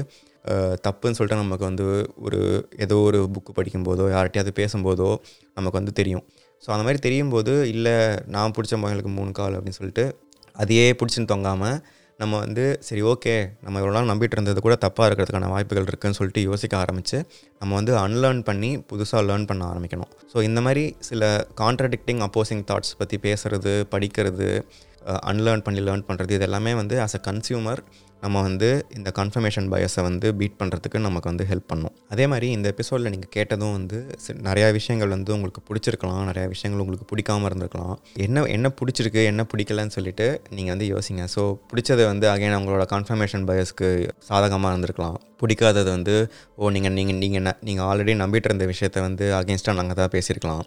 தப்புன்னு 0.87 1.19
சொல்லிட்டு 1.19 1.43
நமக்கு 1.43 1.65
வந்து 1.71 1.87
ஒரு 2.27 2.41
ஏதோ 2.87 2.99
ஒரு 3.09 3.21
புக்கு 3.35 3.53
படிக்கும்போதோ 3.59 4.07
யார்கிட்டயாவது 4.15 4.55
பேசும்போதோ 4.61 5.11
நமக்கு 5.59 5.79
வந்து 5.81 5.95
தெரியும். 6.01 6.25
ஸோ 6.63 6.71
அந்த 6.75 6.85
மாதிரி 6.87 7.01
தெரியும் 7.09 7.35
போது 7.37 7.53
இல்லை 7.75 7.97
நான் 8.35 8.55
பிடிச்ச 8.57 8.75
மகளுக்கு 8.85 9.13
மூணு 9.19 9.33
கால் 9.33 9.57
அப்படின்னு 9.57 9.81
சொல்லிட்டு 9.81 10.05
அதையே 10.63 10.87
பிடிச்சின்னு 11.01 11.31
தொங்காமல் 11.33 11.79
நம்ம 12.18 12.35
வந்து 12.38 12.64
சரி 12.88 13.03
ஓகே 13.12 13.33
நம்ம 13.64 13.81
இவ்வளோ 13.81 13.94
நாள் 13.96 14.11
நம்பிட்டு 14.11 14.37
இருந்தது 14.37 14.61
கூட 14.61 14.74
தப்பாக 14.85 15.07
இருக்கிறதுக்கான 15.09 15.48
வாய்ப்புகள் 15.55 15.88
இருக்குதுன்னு 15.90 16.18
சொல்லிட்டு 16.18 16.42
யோசிக்க 16.42 16.74
ஆரம்பித்து 16.77 17.18
நம்ம 17.61 17.74
வந்து 17.74 17.92
அன்லேர்ன் 18.05 18.42
பண்ணி 18.48 18.70
புதுசாக 18.92 19.22
லேர்ன் 19.29 19.46
பண்ண 19.46 19.62
ஆரம்பிக்கணும். 19.72 20.11
ஸோ 20.33 20.42
இந்த 20.48 20.61
மாதிரி 20.66 20.85
சில 21.09 21.22
கான்ட்ரடிக்டிங் 21.62 22.22
அப்போசிங் 22.27 22.64
தாட்ஸ் 22.70 22.94
பற்றி 22.98 23.18
பேசுகிறது 23.27 23.72
படிக்கிறது 23.94 24.48
அன்லேர்ன் 25.31 25.64
பண்ணி 25.64 25.81
லேர்ன் 25.81 26.07
பண்ணுறது 26.09 26.35
இது 26.37 26.46
எல்லாமே 26.48 26.74
வந்து 26.74 26.98
ஆஸ் 27.05 27.16
அ 27.18 27.22
கன்சியூமர் 27.31 27.81
நம்ம 28.22 28.42
வந்து 28.46 28.68
இந்த 28.96 29.09
கன்ஃபர்மேஷன் 29.18 29.66
பயஸை 29.72 30.03
வந்து 30.07 30.27
பீட் 30.38 30.57
பண்ணுறதுக்கு 30.61 30.98
நமக்கு 31.07 31.29
வந்து 31.31 31.44
ஹெல்ப் 31.50 31.66
பண்ணும். 31.72 31.94
அதே 32.14 32.24
மாதிரி 32.33 32.46
இந்த 32.57 32.66
எபிசோடில் 32.74 33.11
நீங்கள் 33.14 33.33
கேட்டதும் 33.37 33.74
வந்து 33.79 33.98
நிறையா 34.48 34.68
விஷயங்கள் 34.79 35.12
வந்து 35.16 35.35
உங்களுக்கு 35.37 35.62
பிடிச்சிருக்கலாம் 35.68 36.22
நிறையா 36.31 36.46
விஷயங்கள் 36.55 36.83
உங்களுக்கு 36.85 37.09
பிடிக்காம 37.12 37.48
இருந்திருக்கலாம். 37.50 37.94
என்ன 38.27 38.44
என்ன 38.57 38.70
பிடிச்சிருக்கு 38.81 39.22
என்ன 39.33 39.44
பிடிக்கலன்னு 39.53 39.96
சொல்லிட்டு 39.98 40.29
நீங்கள் 40.57 40.74
வந்து 40.74 40.88
யோசிங்க. 40.94 41.24
ஸோ 41.35 41.44
பிடிச்சது 41.72 42.05
வந்து 42.12 42.29
அகைன் 42.35 42.59
உங்களோட 42.61 42.87
கன்ஃபர்மேஷன் 42.94 43.46
பயஸ்க்கு 43.50 43.90
சாதகமாக 44.31 44.72
இருந்திருக்கலாம். 44.74 45.18
பிடிக்காதது 45.42 45.90
வந்து 45.96 46.16
ஓ 46.61 46.70
நீங்கள் 46.74 46.94
நீங்கள் 46.98 47.18
நீங்கள் 47.22 47.40
என்ன 47.40 47.50
நீங்கள் 47.68 47.87
ஆல்ரெடி 47.90 48.12
நம்பிட்டு 48.24 48.48
இருந்த 48.50 48.66
விஷயத்த 48.72 48.98
வந்து 49.09 49.24
அகேன்ஸ்டாக 49.38 49.79
நாங்கள் 49.81 49.98
தான் 50.00 50.12
பேசியிருக்கலாம். 50.16 50.64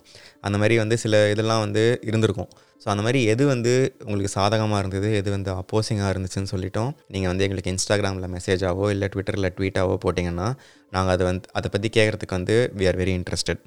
அந்த 0.48 0.58
மாதிரி 0.62 0.76
வந்து 0.84 0.96
சில 1.04 1.22
இதெல்லாம் 1.34 1.64
வந்து 1.66 1.84
இருந்திருக்கும். 2.10 2.52
ஸோ 2.84 2.88
அந்த 2.94 3.04
மாதிரி 3.06 3.20
எது 3.34 3.44
வந்து 3.54 3.74
உங்களுக்கு 4.08 4.32
சாதகமாக 4.38 4.82
இருந்தது? 4.84 5.10
எது 5.22 5.30
வந்து 5.38 5.52
அப்போசிங்காக 5.62 6.12
இருந்துச்சுன்னு 6.14 6.52
சொல்லிட்டோம். 6.54 6.92
நீங்கள் 7.14 7.32
வந்து 7.32 7.46
எங்களுக்கு 7.48 7.74
இன்ஸ்டாகிராமில் 7.76 8.34
மெசேஜாவோ 8.36 8.86
இல்லை 8.96 9.10
ட்விட்டரில் 9.16 9.54
ட்வீட்டாவோ 9.58 9.96
போட்டிங்கன்னா 10.06 10.48
நாங்கள் 10.96 11.14
அதை 11.16 11.26
வந்து 11.32 11.50
அதை 11.60 11.70
பற்றி 11.74 11.90
கேட்குறதுக்கு 11.98 12.38
வந்து 12.40 12.56
வி 12.80 12.88
ஆர் 12.92 13.00
வெரி 13.02 13.16
இன்ட்ரெஸ்டட் 13.20 13.64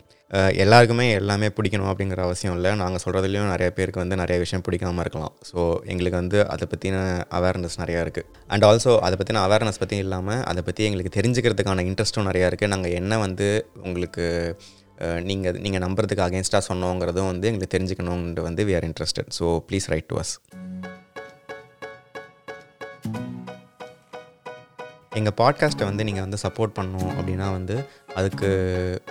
எல்லாருக்குமே 0.62 1.04
எல்லாமே 1.20 1.46
பிடிக்கணும் 1.54 1.88
அப்படிங்கிற 1.90 2.20
அவசியம் 2.26 2.54
இல்லை. 2.56 2.70
நாங்கள் 2.82 3.02
சொல்கிறதுலையும் 3.04 3.48
நிறைய 3.52 3.68
பேருக்கு 3.76 4.00
வந்து 4.02 4.16
நிறைய 4.20 4.36
விஷயம் 4.42 4.62
பிடிக்காம 4.66 5.02
இருக்கலாம். 5.04 5.32
ஸோ 5.48 5.60
எங்களுக்கு 5.92 6.18
வந்து 6.22 6.38
அதை 6.54 6.66
பற்றின 6.72 6.98
அவேர்னஸ் 7.38 7.76
நிறையா 7.82 8.02
இருக்குது 8.04 8.28
அண்ட் 8.54 8.66
ஆல்சோ 8.68 8.92
அதை 9.06 9.16
பற்றின 9.20 9.42
அவேர்னஸ் 9.46 9.80
பற்றி 9.82 9.98
இல்லாமல் 10.04 10.42
அதை 10.50 10.62
பற்றி 10.68 10.84
எங்களுக்கு 10.88 11.16
தெரிஞ்சுக்கிறதுக்கான 11.18 11.84
இன்ட்ரெஸ்ட்டும் 11.90 12.28
நிறையா 12.30 12.48
இருக்குது 12.50 12.72
நாங்கள் 12.74 12.94
என்ன 13.00 13.18
வந்து 13.26 13.48
உங்களுக்கு 13.86 14.26
நீங்கள் 15.00 15.52
நீங்கள் 15.52 15.80
நம்புறதுக்கு 15.80 16.24
அகேன்ஸ்டாக 16.26 16.60
சொன்னோங்கிறதும் 16.68 17.26
வந்து 17.26 17.48
எங்களுக்கு 17.48 17.78
தெரிஞ்சுக்கணுன்ட்டு 17.78 18.40
வந்து 18.40 18.64
we 18.64 18.74
are 18.74 18.88
interested 18.88 19.30
so 19.38 19.60
please 19.68 19.86
write 19.86 20.06
to 20.06 20.18
us 20.18 20.40
எங்கள் 25.14 25.32
பாட்காஸ்ட்டை 25.36 25.84
வந்து 25.84 26.04
நீங்கள் 26.04 26.22
வந்து 26.22 26.36
சப்போர்ட் 26.42 26.76
பண்ணணும் 26.78 27.10
அப்படின்னா 27.18 27.50
வந்து 27.50 27.84
அதுக்கு 28.14 28.48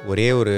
ஒரே 0.05 0.31
ஒரு 0.31 0.53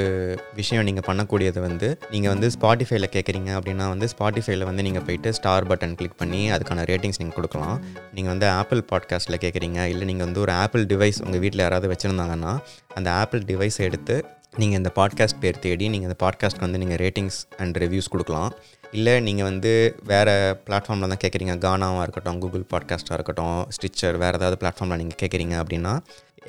விஷயம் 0.55 0.83
நீங்கள் 0.83 1.03
பண்ணக்கூடியது 1.07 1.59
வந்து 1.59 1.97
நீங்கள் 2.11 2.31
வந்து 2.31 2.47
ஸ்பாட்டிஃபைல 2.47 3.07
கேட்குறீங்க 3.11 3.47
அப்படின்னா 3.47 3.87
வந்து 3.87 4.07
ஸ்பாட்டிஃபைல 4.19 4.63
வந்து 4.63 4.83
நீங்கள் 4.83 5.01
போயிட்டு 5.01 5.33
ஸ்டார் 5.33 5.67
பட்டன் 5.67 5.95
கிளிக் 5.95 6.17
பண்ணி 6.17 6.51
அதுக்கான 6.51 6.85
ரேட்டிங்ஸ் 6.85 7.19
நீங்கள் 7.19 7.35
கொடுக்கலாம். 7.35 7.81
நீங்கள் 8.13 8.31
வந்து 8.31 8.47
ஆப்பிள் 8.47 8.85
பாட்காஸ்ட்டில் 8.91 9.39
கேட்குறீங்க 9.41 9.85
இல்லை 9.85 10.07
நீங்கள் 10.07 10.25
வந்து 10.25 10.39
ஒரு 10.39 10.51
ஆப்பிள் 10.51 10.85
டிவைஸ் 10.85 11.23
உங்கள் 11.25 11.39
வீட்டில் 11.39 11.59
யாராவது 11.59 11.95
வச்சுருந்தாங்கன்னா 11.95 12.57
அந்த 12.95 13.11
ஆப்பிள் 13.11 13.41
டிவைஸை 13.41 13.77
எடுத்து 13.77 14.25
நீங்கள் 14.59 14.79
இந்த 14.79 14.91
பாட்காஸ்ட் 14.97 15.37
பேர் 15.43 15.59
தேடி 15.65 15.85
நீங்கள் 15.91 16.07
இந்த 16.09 16.17
பாட்காஸ்ட்க்கு 16.23 16.65
வந்து 16.65 16.79
நீங்கள் 16.81 16.99
ரேட்டிங்ஸ் 17.01 17.37
அண்ட் 17.57 17.75
ரிவ்யூஸ் 17.83 18.09
கொடுக்கலாம். 18.13 18.49
இல்லை 18.97 19.13
நீங்கள் 19.27 19.47
வந்து 19.49 19.71
வேறு 20.09 20.33
பிளாட்ஃபார்மில் 20.65 21.11
தான் 21.11 21.21
கேட்குறீங்க 21.23 21.53
கானாவாக 21.65 22.05
இருக்கட்டும் 22.05 22.39
கூகுள் 22.39 22.65
பாட்காஸ்ட்டாக 22.73 23.17
இருக்கட்டும் 23.19 23.59
ஸ்டிச்சர் 23.75 24.17
வேறு 24.23 24.37
ஏதாவது 24.39 24.57
பிளாட்ஃபார்மில் 24.63 24.99
நீங்கள் 25.01 25.19
கேட்குறீங்க 25.21 25.55
அப்படின்னா 25.61 25.93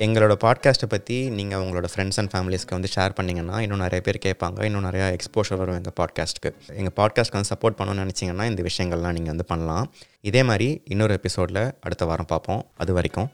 எங்களோட 0.05 0.33
பாட்காஸ்ட்டை 0.43 0.89
பற்றி 0.93 1.17
நீங்கள் 1.37 1.61
உங்களோட 1.63 1.87
ஃப்ரெண்ட்ஸ் 1.93 2.19
அண்ட் 2.19 2.31
ஃபேமிலிஸ்க்கு 2.33 2.75
வந்து 2.77 2.89
ஷேர் 2.95 3.15
பண்ணிங்கன்னா 3.17 3.57
இன்னும் 3.65 3.83
நிறைய 3.85 4.01
பேர் 4.07 4.19
கேட்பாங்க. 4.27 4.59
இன்னும் 4.69 4.85
நிறையா 4.89 5.07
எக்ஸ்போஷர் 5.17 5.59
வரும் 5.61 5.77
எங்கள் 5.79 5.97
பாட்காஸ்ட்டுக்கு 6.01 6.51
எங்கள் 6.79 6.95
பாட்காஸ்ட்க்கு 6.99 7.39
வந்து 7.39 7.51
சப்போர்ட் 7.53 7.77
பண்ணணும்னு 7.79 8.05
நினச்சிங்கன்னா 8.05 8.47
இந்த 8.51 8.63
விஷயங்கள்லாம் 8.69 9.15
நீங்கள் 9.19 9.33
வந்து 9.35 9.47
பண்ணலாம். 9.53 9.87
இதே 10.21 10.43
மாதிரி 10.43 10.69
இன்னொரு 10.95 11.15
எபிசோடில் 11.21 11.63
அடுத்த 11.85 12.05
வாரம் 12.11 12.31
பார்ப்போம். 12.33 12.63
அது 12.77 12.93
வரைக்கும். 12.93 13.29